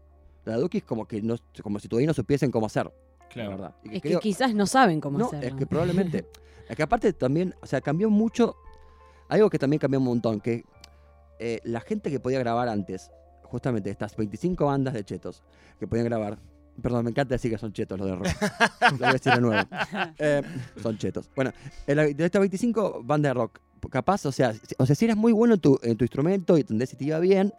La 0.44 0.54
de 0.54 0.60
Duki 0.62 0.78
es 0.78 0.84
como 0.84 1.06
que 1.06 1.20
no, 1.20 1.34
como 1.62 1.78
si 1.80 1.88
todavía 1.88 2.06
no 2.06 2.14
supiesen 2.14 2.50
cómo 2.52 2.66
hacer, 2.66 2.90
la 3.34 3.48
verdad. 3.48 3.74
Y 3.84 3.96
Es 3.96 4.02
que 4.02 4.16
quizás 4.18 4.54
no 4.54 4.66
saben 4.66 5.00
cómo 5.00 5.18
no, 5.18 5.26
hacerlo. 5.26 5.48
es 5.48 5.54
que 5.54 5.66
probablemente. 5.66 6.26
es 6.68 6.76
que 6.76 6.82
aparte 6.82 7.12
también, 7.12 7.54
o 7.60 7.66
sea, 7.66 7.80
cambió 7.80 8.08
mucho. 8.08 8.54
Algo 9.28 9.50
que 9.50 9.58
también 9.58 9.78
cambió 9.80 9.98
un 10.00 10.06
montón, 10.06 10.40
que 10.40 10.64
eh, 11.40 11.60
la 11.64 11.80
gente 11.80 12.10
que 12.10 12.20
podía 12.20 12.38
grabar 12.38 12.68
antes, 12.68 13.10
justamente 13.42 13.90
estas 13.90 14.14
25 14.16 14.66
bandas 14.66 14.94
de 14.94 15.04
chetos 15.04 15.42
que 15.80 15.86
podían 15.88 16.06
grabar. 16.06 16.38
Perdón, 16.80 17.04
me 17.04 17.10
encanta 17.10 17.34
decir 17.34 17.50
que 17.50 17.58
son 17.58 17.72
chetos 17.72 17.98
los 17.98 18.08
de 18.08 18.16
rock. 18.16 18.26
Lo 18.92 18.98
voy 18.98 19.06
a 19.08 19.12
decir 19.12 19.32
de 19.32 19.40
nuevo. 19.40 19.62
Eh, 20.18 20.42
son 20.82 20.98
chetos. 20.98 21.28
Bueno, 21.34 21.52
de 21.86 22.14
estas 22.24 22.40
25 22.40 23.02
bandas 23.04 23.30
de 23.30 23.34
rock, 23.34 23.58
capaz, 23.90 24.26
o 24.26 24.32
sea, 24.32 24.52
si- 24.52 24.74
o 24.78 24.86
sea, 24.86 24.94
si 24.94 25.04
eras 25.06 25.16
muy 25.16 25.32
bueno 25.32 25.54
en 25.54 25.60
tu, 25.60 25.78
en 25.82 25.96
tu 25.96 26.04
instrumento 26.04 26.56
y 26.56 26.60
entendés 26.60 26.90
si 26.90 26.96
te 26.96 27.04
iba 27.04 27.18
bien, 27.18 27.52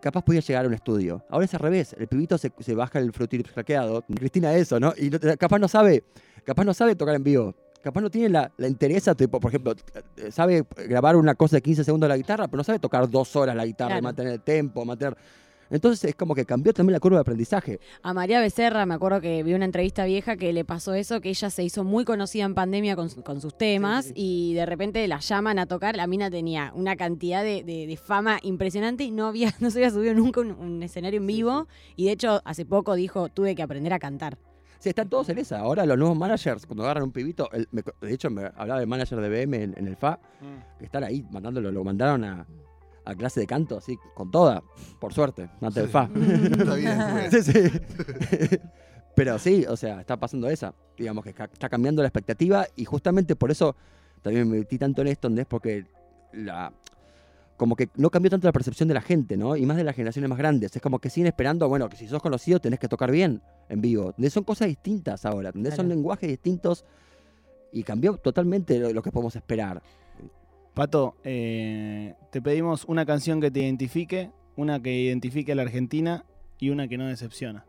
capaz 0.00 0.22
podías 0.22 0.46
llegar 0.46 0.64
a 0.64 0.68
un 0.68 0.74
estudio. 0.74 1.24
Ahora 1.30 1.44
es 1.46 1.54
al 1.54 1.60
revés. 1.60 1.94
El 1.98 2.06
pibito 2.08 2.36
se, 2.38 2.52
se 2.60 2.74
baja 2.74 2.98
el 2.98 3.12
Fruity 3.12 3.42
hackeado. 3.44 4.02
Cristina 4.14 4.54
eso, 4.54 4.78
¿no? 4.78 4.92
Y 4.96 5.10
no 5.10 5.18
capaz 5.38 5.58
no 5.58 5.68
sabe, 5.68 6.04
capaz 6.44 6.64
no 6.64 6.74
sabe 6.74 6.94
tocar 6.96 7.14
en 7.14 7.24
vivo. 7.24 7.54
Capaz 7.82 8.00
no 8.00 8.10
tiene 8.10 8.28
la, 8.30 8.50
la 8.56 8.66
interesa, 8.66 9.14
tipo, 9.14 9.38
por 9.38 9.50
ejemplo, 9.50 9.72
eh, 10.16 10.32
sabe 10.32 10.66
grabar 10.88 11.14
una 11.14 11.36
cosa 11.36 11.56
de 11.56 11.62
15 11.62 11.84
segundos 11.84 12.08
de 12.08 12.14
la 12.14 12.16
guitarra, 12.16 12.48
pero 12.48 12.58
no 12.58 12.64
sabe 12.64 12.80
tocar 12.80 13.08
dos 13.08 13.36
horas 13.36 13.54
la 13.54 13.64
guitarra 13.64 13.98
y 13.98 14.02
mantener 14.02 14.32
el 14.34 14.40
tempo, 14.40 14.84
mantener... 14.84 15.16
Entonces 15.70 16.04
es 16.10 16.14
como 16.14 16.34
que 16.34 16.44
cambió 16.44 16.72
también 16.72 16.92
la 16.92 17.00
curva 17.00 17.18
de 17.18 17.22
aprendizaje. 17.22 17.80
A 18.02 18.12
María 18.14 18.40
Becerra, 18.40 18.86
me 18.86 18.94
acuerdo 18.94 19.20
que 19.20 19.42
vi 19.42 19.54
una 19.54 19.64
entrevista 19.64 20.04
vieja 20.04 20.36
que 20.36 20.52
le 20.52 20.64
pasó 20.64 20.94
eso, 20.94 21.20
que 21.20 21.28
ella 21.30 21.50
se 21.50 21.62
hizo 21.64 21.84
muy 21.84 22.04
conocida 22.04 22.44
en 22.44 22.54
pandemia 22.54 22.96
con, 22.96 23.10
su- 23.10 23.22
con 23.22 23.40
sus 23.40 23.56
temas 23.56 24.06
Sí, 24.06 24.12
sí, 24.14 24.14
y 24.50 24.54
de 24.54 24.66
repente 24.66 25.06
la 25.08 25.18
llaman 25.20 25.58
a 25.58 25.66
tocar. 25.66 25.96
La 25.96 26.06
mina 26.06 26.30
tenía 26.30 26.72
una 26.74 26.96
cantidad 26.96 27.42
de, 27.42 27.62
de- 27.64 27.86
de 27.86 27.96
fama 27.96 28.38
impresionante 28.42 29.04
y 29.04 29.10
no, 29.10 29.26
había, 29.26 29.52
no 29.60 29.70
se 29.70 29.78
había 29.78 29.90
subido 29.90 30.14
nunca 30.14 30.40
a 30.40 30.44
un, 30.44 30.52
un 30.52 30.82
escenario 30.82 31.18
en 31.20 31.26
vivo. 31.26 31.66
Y 31.96 32.06
de 32.06 32.12
hecho, 32.12 32.40
hace 32.44 32.64
poco 32.64 32.94
dijo, 32.94 33.28
tuve 33.28 33.54
que 33.54 33.62
aprender 33.62 33.92
a 33.92 33.98
cantar. 33.98 34.38
Sí, 34.78 34.90
están 34.90 35.08
todos 35.08 35.28
en 35.30 35.38
esa. 35.38 35.58
Ahora 35.60 35.86
los 35.86 35.96
nuevos 35.98 36.16
managers, 36.16 36.66
cuando 36.66 36.84
agarran 36.84 37.04
un 37.04 37.10
pibito, 37.12 37.50
el- 37.52 37.66
me- 37.72 37.82
de 38.00 38.12
hecho 38.12 38.30
me 38.30 38.44
hablaba 38.56 38.78
del 38.78 38.88
manager 38.88 39.18
de 39.20 39.28
BM 39.28 39.62
en, 39.62 39.74
en 39.76 39.86
el 39.88 39.94
FA, 39.96 40.20
que 40.78 40.84
están 40.84 41.02
ahí 41.02 41.24
mandándolo, 41.30 41.72
lo 41.72 41.82
mandaron 41.82 42.22
a, 42.24 42.46
a 43.06 43.14
clase 43.14 43.40
de 43.40 43.46
canto, 43.46 43.78
así, 43.78 43.96
con 44.14 44.30
toda, 44.30 44.62
por 45.00 45.14
suerte, 45.14 45.48
antes 45.60 45.74
del 45.74 45.86
Sí. 45.86 45.92
FA. 45.92 46.10
Está 46.60 46.74
bien. 46.74 47.30
sí, 47.30 47.42
sí. 47.42 48.58
Pero 49.14 49.38
sí, 49.38 49.64
o 49.66 49.76
sea, 49.78 50.00
está 50.02 50.18
pasando 50.18 50.46
esa. 50.50 50.74
Digamos 50.98 51.24
que 51.24 51.30
está 51.30 51.68
cambiando 51.70 52.02
la 52.02 52.08
expectativa 52.08 52.66
y 52.76 52.84
justamente 52.84 53.34
por 53.34 53.50
eso 53.50 53.74
también 54.20 54.46
me 54.50 54.58
metí 54.58 54.76
tanto 54.76 55.00
en 55.00 55.08
esto, 55.08 55.28
¿entendés? 55.28 55.46
Porque 55.46 55.86
la. 56.34 56.70
Como 57.56 57.74
que 57.76 57.88
no 57.96 58.10
cambió 58.10 58.30
tanto 58.30 58.46
la 58.46 58.52
percepción 58.52 58.86
de 58.88 58.92
la 58.94 59.00
gente, 59.00 59.38
¿no? 59.38 59.56
Y 59.56 59.64
más 59.64 59.78
de 59.78 59.84
las 59.84 59.96
generaciones 59.96 60.28
más 60.28 60.36
grandes. 60.36 60.76
Es 60.76 60.82
como 60.82 60.98
que 60.98 61.08
siguen 61.08 61.28
esperando, 61.28 61.66
bueno, 61.66 61.88
que 61.88 61.96
si 61.96 62.06
sos 62.06 62.20
conocido 62.20 62.60
tenés 62.60 62.78
que 62.78 62.88
tocar 62.88 63.10
bien 63.10 63.40
en 63.70 63.80
vivo. 63.80 64.12
Son 64.28 64.44
cosas 64.44 64.68
distintas 64.68 65.24
ahora, 65.24 65.48
¿entendés? 65.48 65.74
Son 65.74 65.86
Claro. 65.86 65.96
lenguajes 65.96 66.28
distintos 66.28 66.84
y 67.72 67.82
cambió 67.84 68.18
totalmente 68.18 68.78
lo, 68.78 68.92
lo 68.92 69.00
que 69.02 69.10
podemos 69.10 69.34
esperar. 69.36 69.80
Pato, 70.76 71.16
eh, 71.24 72.12
te 72.30 72.42
pedimos 72.42 72.84
una 72.84 73.06
canción 73.06 73.40
que 73.40 73.50
te 73.50 73.60
identifique, 73.60 74.30
una 74.56 74.82
que 74.82 74.92
identifique 74.94 75.52
a 75.52 75.54
la 75.54 75.62
Argentina 75.62 76.26
y 76.58 76.68
una 76.68 76.86
que 76.86 76.98
no 76.98 77.06
decepciona. 77.06 77.64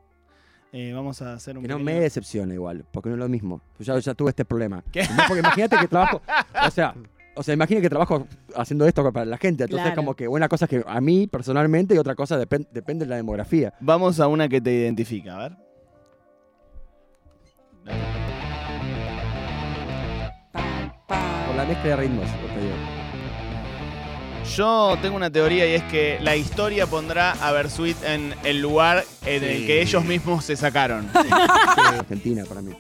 Eh, 0.74 0.92
vamos 0.94 1.22
a 1.22 1.32
hacer 1.32 1.56
un 1.58 1.64
Que 1.64 1.70
no 1.70 1.76
pequeño- 1.78 1.86
me 1.86 2.02
decepcione 2.02 2.56
igual, 2.56 2.84
porque 2.92 3.08
no 3.08 3.16
es 3.16 3.20
lo 3.20 3.30
mismo. 3.30 3.62
Yo 3.80 3.96
ya, 3.96 4.00
ya 4.00 4.14
tuve 4.14 4.32
este 4.32 4.44
problema. 4.44 4.84
¿Qué? 4.92 5.00
¿Entendés? 5.04 5.26
Porque 5.26 5.40
imagínate 5.40 5.78
que 5.78 5.88
trabajo, 5.88 6.22
o 6.68 6.70
sea, 6.70 6.96
o 7.38 7.44
sea, 7.44 7.54
imagínate 7.54 7.84
que 7.84 7.90
trabajo 7.90 8.28
haciendo 8.58 8.86
esto 8.86 9.10
para 9.14 9.26
la 9.26 9.38
gente. 9.38 9.64
Entonces, 9.64 9.86
Claro. 9.86 9.96
como 9.96 10.14
que 10.14 10.28
una 10.28 10.50
cosa 10.50 10.66
es 10.66 10.70
que 10.70 10.84
a 10.86 11.00
mí 11.00 11.28
personalmente 11.28 11.96
y 11.96 12.00
otra 12.00 12.14
cosa 12.14 12.38
depen- 12.38 12.68
depende 12.74 13.06
de 13.06 13.10
la 13.12 13.16
demografía. 13.16 13.74
Vamos 13.80 14.20
a 14.20 14.28
una 14.28 14.50
que 14.50 14.60
te 14.60 14.74
identifica, 14.74 15.38
a 15.38 15.44
ver. 15.48 15.58
Por 21.48 21.56
la 21.56 21.66
mezcla 21.66 21.84
de 21.90 21.96
ritmos, 21.96 22.26
lo 22.42 22.48
que 22.54 22.62
digo. 22.62 22.97
Yo 24.56 24.98
tengo 25.02 25.16
una 25.16 25.30
teoría 25.30 25.68
y 25.70 25.74
es 25.76 25.84
que 25.84 26.20
la 26.22 26.36
historia 26.36 26.88
pondrá 26.88 27.32
a 27.34 27.52
Versuit 27.52 27.98
en 28.04 28.34
el 28.44 28.62
lugar 28.62 29.04
en 29.26 29.44
el 29.44 29.66
que 29.68 29.82
ellos 29.82 30.04
mismos 30.06 30.46
se 30.46 30.56
sacaron. 30.56 31.10
Argentina 31.78 32.44
para 32.48 32.62
mí. 32.62 32.74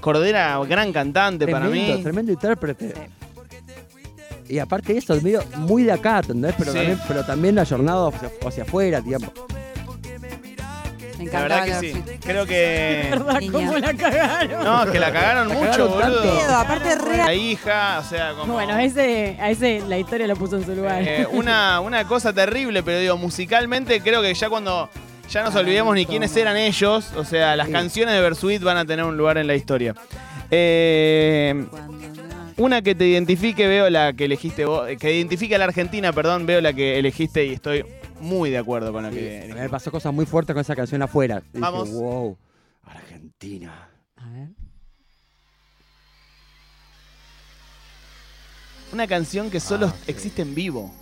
Cordera, 0.00 0.58
gran 0.68 0.92
cantante 0.92 1.46
para 1.48 1.66
Tremendo, 1.68 1.96
mí. 1.96 2.02
tremendo 2.02 2.32
intérprete. 2.32 2.94
Sí. 2.94 4.54
Y 4.54 4.58
aparte 4.60 4.92
de 4.94 5.00
eso, 5.00 5.12
es 5.14 5.22
medio 5.22 5.42
muy 5.56 5.82
de 5.82 5.92
acá, 5.92 6.20
¿entendés? 6.20 6.54
Pero, 6.56 6.72
Sí. 6.72 6.78
también, 6.78 7.00
pero 7.06 7.24
también 7.24 7.58
ayornado 7.58 8.08
hacia, 8.08 8.30
hacia 8.46 8.62
afuera, 8.62 9.00
digamos. 9.00 9.30
La 11.32 11.42
verdad 11.42 11.64
que 11.64 11.74
sí. 11.74 12.02
Creo 12.20 12.46
que. 12.46 13.10
¿Cómo 13.52 13.78
la 13.78 13.94
cagaron? 13.94 14.64
No, 14.64 14.84
es 14.84 14.90
que 14.90 14.98
la 14.98 15.12
cagaron 15.12 15.48
mucho, 15.48 15.88
boludo. 15.88 16.56
Aparte 16.56 16.94
re 16.96 17.16
La 17.18 17.34
hija, 17.34 17.98
o 18.00 18.04
sea, 18.04 18.32
como. 18.34 18.54
Bueno, 18.54 18.78
ese, 18.78 19.36
a 19.40 19.50
ese 19.50 19.82
la 19.86 19.98
historia 19.98 20.26
lo 20.26 20.36
puso 20.36 20.56
en 20.56 20.64
su 20.64 20.74
lugar. 20.74 21.02
Eh, 21.02 21.26
una, 21.32 21.80
una 21.80 22.06
cosa 22.06 22.32
terrible, 22.32 22.82
pero 22.82 22.98
digo, 22.98 23.16
musicalmente 23.16 24.00
creo 24.00 24.22
que 24.22 24.32
ya 24.34 24.48
cuando 24.48 24.88
ya 25.28 25.42
nos 25.42 25.54
olvidemos 25.54 25.94
ni 25.94 26.06
quiénes 26.06 26.34
eran 26.36 26.56
ellos, 26.56 27.12
o 27.16 27.24
sea, 27.24 27.54
las 27.56 27.68
canciones 27.68 28.14
de 28.14 28.20
Versuit 28.20 28.62
van 28.62 28.78
a 28.78 28.84
tener 28.84 29.04
un 29.04 29.16
lugar 29.16 29.38
en 29.38 29.46
la 29.46 29.54
historia. 29.54 29.94
Eh, 30.50 31.66
una 32.56 32.82
que 32.82 32.94
te 32.94 33.06
identifique, 33.06 33.66
veo 33.68 33.90
la 33.90 34.12
que 34.14 34.24
elegiste 34.24 34.64
vos, 34.64 34.88
que 34.98 35.14
identifique 35.14 35.54
a 35.54 35.58
la 35.58 35.64
Argentina, 35.64 36.12
perdón, 36.12 36.46
veo 36.46 36.60
la 36.60 36.72
que 36.72 36.98
elegiste 36.98 37.44
y 37.44 37.52
estoy 37.52 37.84
muy 38.20 38.50
de 38.50 38.58
acuerdo 38.58 38.92
con 38.92 39.02
la 39.02 39.10
Sí, 39.10 39.16
que 39.16 39.52
me 39.54 39.68
pasó 39.68 39.90
cosas 39.90 40.12
muy 40.12 40.26
fuertes 40.26 40.54
con 40.54 40.60
esa 40.60 40.74
canción 40.76 41.02
afuera. 41.02 41.42
Vamos. 41.52 41.88
Dije, 41.88 41.98
wow, 42.00 42.36
Argentina. 42.84 43.88
A 44.16 44.28
ver. 44.30 44.48
Una 48.92 49.06
canción 49.06 49.50
que 49.50 49.60
solo 49.60 49.86
Ah, 49.88 49.94
sí. 50.04 50.10
existe 50.10 50.42
en 50.42 50.54
vivo. 50.54 50.92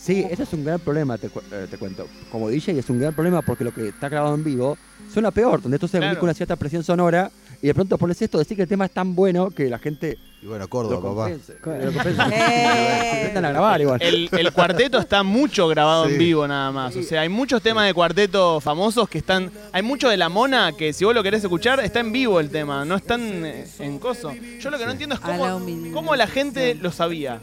Sí, 0.00 0.24
ese 0.30 0.44
es 0.44 0.52
un 0.54 0.64
gran 0.64 0.80
problema, 0.80 1.18
te, 1.18 1.28
cu- 1.28 1.42
eh, 1.52 1.66
te 1.70 1.76
cuento. 1.76 2.06
Como 2.32 2.48
DJ 2.48 2.78
es 2.78 2.88
un 2.88 2.98
gran 3.00 3.12
problema 3.12 3.42
porque 3.42 3.64
lo 3.64 3.72
que 3.74 3.88
está 3.88 4.08
grabado 4.08 4.34
en 4.34 4.42
vivo 4.42 4.78
suena 5.12 5.30
peor, 5.30 5.60
donde 5.60 5.76
esto 5.76 5.88
se 5.88 5.98
Claro. 5.98 6.18
con 6.18 6.26
una 6.28 6.34
cierta 6.34 6.56
presión 6.56 6.82
sonora 6.82 7.30
y 7.60 7.66
de 7.66 7.74
pronto 7.74 7.98
pones 7.98 8.20
esto, 8.22 8.38
decir 8.38 8.56
que 8.56 8.62
el 8.62 8.68
tema 8.68 8.86
es 8.86 8.92
tan 8.92 9.14
bueno 9.14 9.50
que 9.50 9.68
la 9.68 9.78
gente 9.78 10.16
Y 10.42 10.46
bueno, 10.46 10.64
lo 10.64 10.70
Córdoba, 10.70 11.02
papá. 11.10 11.22
compense. 11.28 11.54
Lo 11.84 11.92
compense. 11.92 12.22
Eh. 12.34 13.12
Intentan 13.18 13.44
a 13.44 13.50
grabar 13.50 13.80
igual. 13.82 14.00
El, 14.00 14.30
el 14.32 14.52
cuarteto 14.52 14.98
está 14.98 15.22
mucho 15.22 15.68
grabado 15.68 16.06
en 16.06 16.12
Sí. 16.12 16.16
vivo 16.18 16.48
nada 16.48 16.72
más. 16.72 16.96
O 16.96 17.02
sea, 17.02 17.20
hay 17.20 17.28
muchos 17.28 17.60
temas 17.60 17.86
de 17.86 17.92
cuarteto 17.92 18.58
famosos 18.60 19.06
que 19.06 19.18
están. 19.18 19.50
Hay 19.72 19.82
mucho 19.82 20.08
de 20.08 20.16
la 20.16 20.30
mona 20.30 20.72
que 20.72 20.94
si 20.94 21.04
vos 21.04 21.14
lo 21.14 21.22
querés 21.22 21.42
escuchar, 21.44 21.78
está 21.80 22.00
en 22.00 22.10
vivo 22.12 22.40
el 22.40 22.48
tema. 22.48 22.86
No 22.86 22.96
están 22.96 23.20
eh, 23.44 23.66
en 23.80 23.98
coso. 23.98 24.32
Yo 24.60 24.70
lo 24.70 24.78
que 24.78 24.86
no 24.86 24.92
entiendo 24.92 25.14
es 25.16 25.22
A 25.22 25.36
la 25.36 25.50
cómo, 25.52 25.92
cómo 25.92 26.16
la 26.16 26.26
gente 26.26 26.74
lo 26.76 26.90
sabía. 26.90 27.42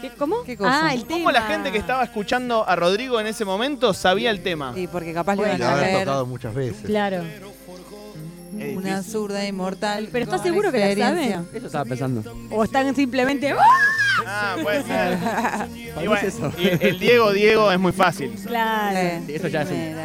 ¿Qué- 0.00 0.10
¿Cómo? 0.10 0.42
¿Qué 0.44 0.56
cosa? 0.56 0.86
Ah, 0.88 0.94
el 0.94 1.04
tema. 1.04 1.18
¿Cómo 1.18 1.30
la 1.32 1.42
gente 1.42 1.72
que 1.72 1.78
estaba 1.78 2.02
escuchando 2.04 2.68
a 2.68 2.76
Rodrigo 2.76 3.20
en 3.20 3.26
ese 3.26 3.44
momento 3.44 3.92
sabía 3.94 4.30
el 4.30 4.42
tema? 4.42 4.72
Sí, 4.74 4.86
porque 4.86 5.12
capaz 5.12 5.36
le 5.36 5.42
iban 5.42 5.58
lo 5.58 5.66
a 5.66 5.72
haber 5.74 5.98
tocado 6.00 6.26
muchas 6.26 6.54
veces. 6.54 6.82
Claro. 6.86 7.22
Una 8.74 9.02
zurda 9.02 9.46
inmortal. 9.46 10.08
Pero 10.10 10.24
¿estás 10.24 10.40
con 10.40 10.48
seguro 10.48 10.72
que 10.72 10.78
la 10.78 10.86
experiencia. 10.90 11.36
saben? 11.36 11.48
Eso 11.56 11.66
estaba 11.66 11.84
pensando. 11.84 12.34
O 12.50 12.64
están 12.64 12.94
simplemente. 12.94 13.52
¡ah! 13.52 13.56
Ah, 14.26 14.56
puede 14.62 14.82
ser. 14.82 15.18
Y 16.02 16.06
bueno, 16.06 16.14
es 16.26 16.34
eso. 16.34 16.52
y 16.58 16.68
el 16.86 16.98
Diego 16.98 17.32
Diego 17.32 17.70
es 17.72 17.78
muy 17.78 17.92
fácil. 17.92 18.30
Claro. 18.46 19.22
Sí, 19.26 19.34
eso 19.34 19.48
ya 19.48 19.62
es 19.62 19.70
un-. 19.70 19.96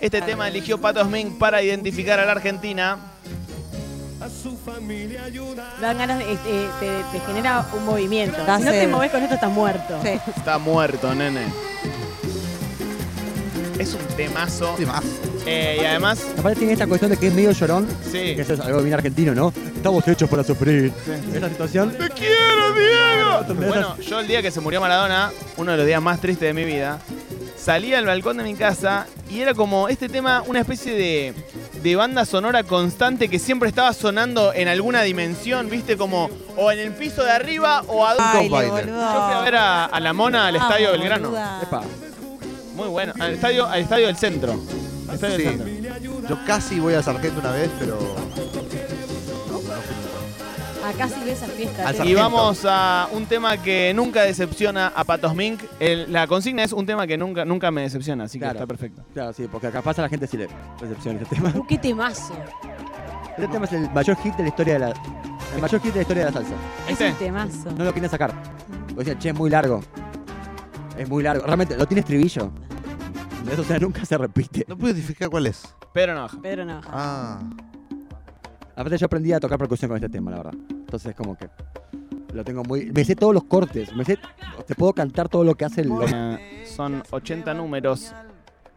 Este 0.00 0.20
tema 0.22 0.48
eligió 0.48 0.78
Pato 0.80 1.02
Smink 1.04 1.38
para 1.38 1.62
identificar 1.62 2.20
a 2.20 2.24
la 2.26 2.32
Argentina. 2.32 2.98
Dan 5.80 5.98
ganas 5.98 6.18
de. 6.18 6.32
este, 6.32 6.68
te, 6.80 7.02
te 7.12 7.20
genera 7.26 7.66
un 7.76 7.84
movimiento. 7.84 8.44
Da 8.44 8.58
Si 8.58 8.64
no 8.64 8.70
te 8.70 8.86
moves 8.88 9.10
con 9.10 9.22
esto, 9.22 9.34
estás 9.34 9.50
muerto. 9.50 9.98
Sí. 10.02 10.18
Está 10.36 10.58
muerto, 10.58 11.14
nene. 11.14 11.42
Es 13.78 13.92
un 13.94 14.00
temazo. 14.16 14.74
Sí, 14.78 14.86
más. 14.86 15.04
Eh, 15.44 15.78
y 15.80 15.84
además, 15.84 16.20
Aparte 16.38 16.58
tiene 16.58 16.72
esta 16.72 16.86
cuestión 16.86 17.10
de 17.10 17.16
que 17.18 17.28
es 17.28 17.34
medio 17.34 17.52
llorón, 17.52 17.86
sí. 18.04 18.34
que 18.34 18.40
eso 18.40 18.54
es 18.54 18.60
algo 18.60 18.80
bien 18.82 18.94
argentino, 18.94 19.34
¿no? 19.34 19.52
Estamos 19.76 20.06
hechos 20.08 20.28
para 20.28 20.42
sufrir. 20.42 20.92
Esa 21.32 21.48
situación. 21.48 21.90
¡Te 21.92 22.08
quiero, 22.10 22.72
Diego! 22.74 23.66
Bueno, 23.68 23.96
yo 23.98 24.20
el 24.20 24.26
día 24.26 24.42
que 24.42 24.50
se 24.50 24.60
murió 24.60 24.80
Maradona, 24.80 25.30
uno 25.56 25.72
de 25.72 25.76
los 25.76 25.86
días 25.86 26.02
más 26.02 26.20
tristes 26.20 26.48
de 26.48 26.54
mi 26.54 26.64
vida, 26.64 26.98
salí 27.56 27.92
al 27.94 28.06
balcón 28.06 28.38
de 28.38 28.44
mi 28.44 28.54
casa 28.54 29.06
y 29.28 29.40
era 29.40 29.54
como 29.54 29.88
este 29.88 30.08
tema, 30.08 30.42
una 30.46 30.60
especie 30.60 30.94
de, 30.94 31.34
de 31.82 31.96
banda 31.96 32.24
sonora 32.24 32.62
constante 32.62 33.28
que 33.28 33.38
siempre 33.38 33.68
estaba 33.68 33.92
sonando 33.92 34.52
en 34.52 34.68
alguna 34.68 35.02
dimensión, 35.02 35.68
¿viste? 35.68 35.96
Como 35.96 36.30
o 36.56 36.70
en 36.70 36.78
el 36.78 36.92
piso 36.92 37.24
de 37.24 37.30
arriba 37.30 37.82
o 37.88 38.04
a... 38.06 38.14
Ay. 38.18 38.48
Yo 38.48 38.56
fui 38.56 39.34
a 39.34 39.40
ver 39.44 39.56
a, 39.56 39.84
a 39.86 40.00
la 40.00 40.12
mona 40.12 40.46
al 40.46 40.56
Estadio 40.56 40.86
Vamos, 40.88 41.00
Belgrano. 41.00 41.28
Epa. 41.62 41.82
Muy 42.74 42.88
bueno. 42.88 43.12
Al 43.18 43.32
estadio, 43.34 43.66
al 43.66 43.80
estadio 43.80 44.06
del 44.06 44.16
centro. 44.16 44.60
Estadio 45.12 45.36
Sí. 45.36 45.42
Centro. 45.44 45.66
Yo 46.28 46.38
casi 46.46 46.78
voy 46.80 46.94
a 46.94 47.02
Sargento 47.02 47.40
una 47.40 47.52
vez, 47.52 47.70
pero. 47.78 47.98
Acá 50.86 51.08
sí 51.08 51.20
ves 51.24 51.42
esa 51.42 51.46
fiesta. 51.48 52.04
Y 52.04 52.14
vamos 52.14 52.64
a 52.68 53.08
un 53.12 53.26
tema 53.26 53.56
que 53.56 53.92
nunca 53.94 54.22
decepciona 54.22 54.92
a 54.94 55.04
Patos 55.04 55.34
Mink. 55.34 55.62
El- 55.80 56.12
la 56.12 56.26
consigna 56.26 56.62
es 56.62 56.72
un 56.72 56.86
tema 56.86 57.06
que 57.06 57.18
nunca, 57.18 57.44
nunca 57.44 57.70
me 57.70 57.82
decepciona, 57.82 58.24
así 58.24 58.38
que 58.38 58.46
está 58.46 58.66
perfecto. 58.66 59.02
Claro, 59.12 59.32
sí, 59.32 59.48
porque 59.50 59.70
capaz 59.70 59.98
a 59.98 60.02
la 60.02 60.08
gente 60.08 60.26
sí 60.26 60.36
le 60.36 60.48
recepciona 60.80 61.20
este 61.20 61.34
tema. 61.36 61.52
Uh, 61.54 61.66
qué 61.68 61.78
temazo. 61.78 62.34
Este 63.30 63.48
tema 63.48 63.64
es 63.66 63.72
el 63.72 63.90
mayor 63.90 64.16
hit 64.22 64.34
de 64.36 64.42
la 64.44 64.48
historia 64.48 64.74
de 64.74 64.78
la. 64.80 64.88
El 65.54 65.60
mayor 65.60 65.80
hit 65.80 65.92
de 65.92 65.96
la 65.96 66.02
historia 66.02 66.24
de 66.26 66.30
la 66.30 66.32
salsa. 66.32 66.54
Es 66.86 66.92
¿Este? 66.92 67.10
un 67.10 67.14
temazo. 67.16 67.70
No 67.76 67.84
lo 67.84 67.92
quieren 67.92 68.10
sacar. 68.10 68.32
Porque 68.94 69.10
decían, 69.10 69.18
che, 69.18 69.28
es 69.30 69.34
muy 69.34 69.50
largo. 69.50 69.80
Es 70.96 71.08
muy 71.08 71.22
largo. 71.22 71.44
Realmente, 71.44 71.76
no 71.76 71.86
tiene 71.86 72.00
estribillo. 72.00 72.50
Eso, 73.52 73.62
o 73.62 73.64
sea, 73.64 73.78
nunca 73.78 74.04
se 74.04 74.16
repite. 74.18 74.64
No 74.68 74.76
puedo 74.76 74.92
identificar 74.94 75.28
cuál 75.30 75.46
es. 75.46 75.62
Pero 75.92 76.14
no. 76.14 76.26
Pedro 76.40 76.64
no. 76.64 76.80
Ah. 76.86 77.38
Aparte, 78.74 78.98
yo 78.98 79.06
aprendí 79.06 79.32
a 79.32 79.40
tocar 79.40 79.58
percusión 79.58 79.88
con 79.88 79.96
este 79.96 80.08
tema, 80.08 80.30
la 80.30 80.36
verdad. 80.38 80.54
Entonces, 80.86 81.14
como 81.16 81.36
que. 81.36 81.48
Lo 82.32 82.44
tengo 82.44 82.62
muy. 82.62 82.86
Me 82.92 83.04
sé 83.04 83.16
todos 83.16 83.34
los 83.34 83.44
cortes. 83.44 83.94
Me 83.94 84.04
sé. 84.04 84.18
Te 84.66 84.74
puedo 84.74 84.92
cantar 84.92 85.28
todo 85.28 85.42
lo 85.44 85.54
que 85.56 85.64
hace 85.64 85.80
el. 85.82 85.90
Eh, 86.12 86.64
Son 86.66 87.02
80 87.10 87.54
números 87.54 88.14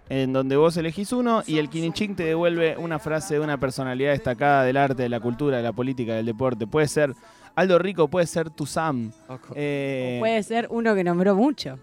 en 0.10 0.34
donde 0.34 0.56
vos 0.56 0.76
elegís 0.78 1.12
uno 1.14 1.44
y 1.46 1.60
el 1.60 1.70
Kinichín 1.70 2.16
te 2.16 2.24
devuelve 2.24 2.76
una 2.78 2.98
frase 2.98 3.36
de 3.36 3.40
una 3.42 3.60
personalidad 3.60 4.12
destacada 4.12 4.64
del 4.64 4.76
arte, 4.78 5.04
de 5.04 5.10
la 5.10 5.20
cultura, 5.20 5.58
de 5.58 5.64
la 5.64 5.72
política, 5.72 6.16
del 6.16 6.26
deporte. 6.26 6.66
Puede 6.66 6.88
ser 6.88 7.14
Aldo 7.56 7.78
Rico, 7.78 8.08
puede 8.08 8.26
ser 8.26 8.50
Tuzam. 8.50 9.12
Eh, 9.54 10.18
Puede 10.20 10.42
ser 10.42 10.68
uno 10.72 10.96
que 10.96 11.04
nombró 11.04 11.36
mucho. 11.36 11.78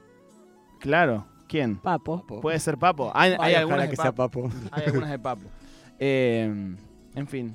Claro, 0.80 1.24
¿quién? 1.46 1.76
Papo. 1.76 2.24
Puede 2.42 2.58
ser 2.58 2.76
Papo. 2.78 3.12
Hay, 3.14 3.32
hay 3.32 3.38
Ay, 3.40 3.54
algunas 3.54 3.76
ojalá 3.78 3.82
de 3.84 3.90
que 3.90 3.96
sea 3.96 4.12
Papo. 4.12 4.42
papo. 4.48 4.54
Hay 4.72 4.84
algunas 4.86 5.10
de 5.10 5.18
Papo. 5.18 5.42
Eh, 5.98 6.74
en 7.14 7.26
fin, 7.26 7.54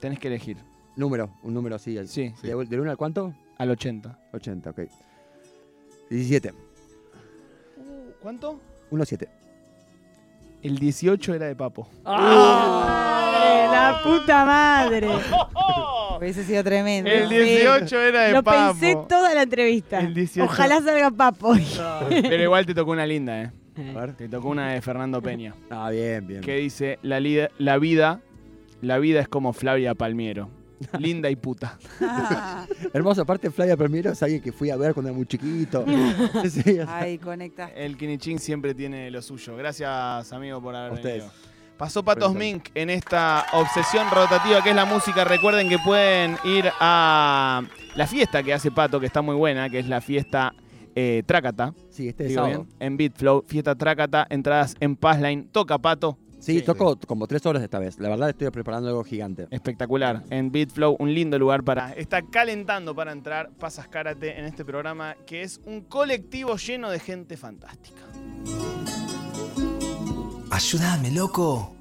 tenés 0.00 0.18
que 0.18 0.26
elegir. 0.26 0.56
Número, 0.96 1.30
un 1.42 1.54
número 1.54 1.76
así. 1.76 1.96
el- 1.96 2.08
Sí, 2.08 2.32
¿De- 2.42 2.54
¿Del 2.66 2.80
1 2.80 2.90
al 2.90 2.96
cuánto? 2.96 3.34
al 3.58 3.70
80. 3.70 4.18
80, 4.32 4.70
ok. 4.70 4.80
17. 6.10 6.52
¿Cuánto? 8.20 8.60
1, 8.90 9.04
7. 9.04 9.28
El 10.62 10.78
18 10.78 11.34
era 11.34 11.46
de 11.46 11.54
Papo. 11.56 11.88
¡Madre, 12.04 13.66
la 13.70 14.00
puta 14.02 14.44
madre! 14.46 15.08
Hubiese 16.18 16.44
sido 16.44 16.62
tremendo. 16.64 17.10
El 17.10 17.28
18 17.28 18.00
era 18.00 18.20
de 18.22 18.32
Lo 18.32 18.42
Papo. 18.42 18.78
pensé 18.78 18.96
toda 19.08 19.34
la 19.34 19.42
entrevista. 19.42 19.98
El 20.00 20.14
18. 20.14 20.44
Ojalá 20.50 20.80
salga 20.80 21.10
Papo. 21.10 21.54
Pero 22.08 22.42
igual 22.42 22.64
te 22.64 22.74
tocó 22.74 22.92
una 22.92 23.04
linda, 23.06 23.42
¿eh? 23.42 23.50
A 23.94 24.00
ver. 24.00 24.14
Te 24.14 24.28
tocó 24.28 24.48
una 24.48 24.72
de 24.72 24.80
Fernando 24.80 25.20
Peña. 25.20 25.54
Ah, 25.68 25.90
bien, 25.90 26.26
bien. 26.26 26.40
Que 26.40 26.54
dice, 26.56 26.98
la, 27.02 27.20
la 27.58 27.78
vida, 27.78 28.20
la 28.80 28.98
vida 28.98 29.20
es 29.20 29.28
como 29.28 29.52
Flavia 29.52 29.94
Palmiero. 29.94 30.48
Linda 30.98 31.30
y 31.30 31.36
puta. 31.36 31.78
Hermoso, 32.92 33.22
aparte 33.22 33.50
Flavia 33.50 33.76
Palmiero 33.76 34.12
es 34.12 34.22
alguien 34.22 34.40
que 34.42 34.52
fui 34.52 34.70
a 34.70 34.76
ver 34.76 34.94
cuando 34.94 35.10
era 35.10 35.16
muy 35.16 35.26
chiquito. 35.26 35.84
Sí, 36.48 36.78
o 36.78 36.86
sea, 36.86 36.98
Ay, 36.98 37.18
conecta. 37.18 37.68
El 37.68 37.96
Kinichín 37.96 38.38
siempre 38.38 38.74
tiene 38.74 39.10
lo 39.10 39.22
suyo. 39.22 39.56
Gracias, 39.56 40.32
amigo, 40.32 40.60
por 40.60 40.74
haber 40.76 41.02
venido. 41.02 41.30
Pasó 41.76 42.04
Patos 42.04 42.34
Mink 42.34 42.68
en 42.74 42.88
esta 42.88 43.46
obsesión 43.52 44.08
rotativa 44.10 44.62
que 44.62 44.70
es 44.70 44.76
la 44.76 44.84
música. 44.84 45.24
Recuerden 45.24 45.68
que 45.68 45.78
pueden 45.78 46.36
ir 46.44 46.70
a 46.80 47.62
la 47.96 48.06
fiesta 48.06 48.42
que 48.42 48.54
hace 48.54 48.70
Pato, 48.70 49.00
que 49.00 49.06
está 49.06 49.22
muy 49.22 49.34
buena, 49.34 49.68
que 49.68 49.80
es 49.80 49.88
la 49.88 50.00
fiesta 50.00 50.54
eh, 50.94 51.24
Trácata. 51.26 51.74
sí, 51.90 52.08
este 52.08 52.30
sábado. 52.30 52.66
bien, 52.66 52.68
en 52.78 52.96
Beatflow, 52.96 53.42
fiesta 53.46 53.74
Trácata, 53.74 54.26
entradas 54.30 54.76
en 54.78 54.94
Passline. 54.94 55.48
Toca 55.50 55.78
Pato, 55.78 56.16
Sí, 56.44 56.58
Sí. 56.58 56.62
toco 56.62 56.98
como 57.06 57.26
tres 57.26 57.44
horas 57.46 57.62
esta 57.62 57.78
vez. 57.78 57.98
La 57.98 58.08
verdad 58.10 58.28
estoy 58.28 58.50
preparando 58.50 58.88
algo 58.88 59.02
gigante. 59.04 59.46
espectacular. 59.50 60.22
En 60.30 60.52
Beatflow, 60.52 60.96
un 60.98 61.12
lindo 61.14 61.38
lugar 61.38 61.64
para. 61.64 61.92
Está 61.94 62.22
calentando 62.22 62.94
para 62.94 63.12
entrar. 63.12 63.50
Pasas 63.58 63.88
Karate 63.88 64.38
en 64.38 64.44
este 64.44 64.64
programa 64.64 65.16
que 65.26 65.42
es 65.42 65.60
un 65.64 65.80
colectivo 65.82 66.56
lleno 66.56 66.90
de 66.90 66.98
gente 67.00 67.36
fantástica. 67.36 68.02
Ayúdame, 70.50 71.10
loco. 71.10 71.72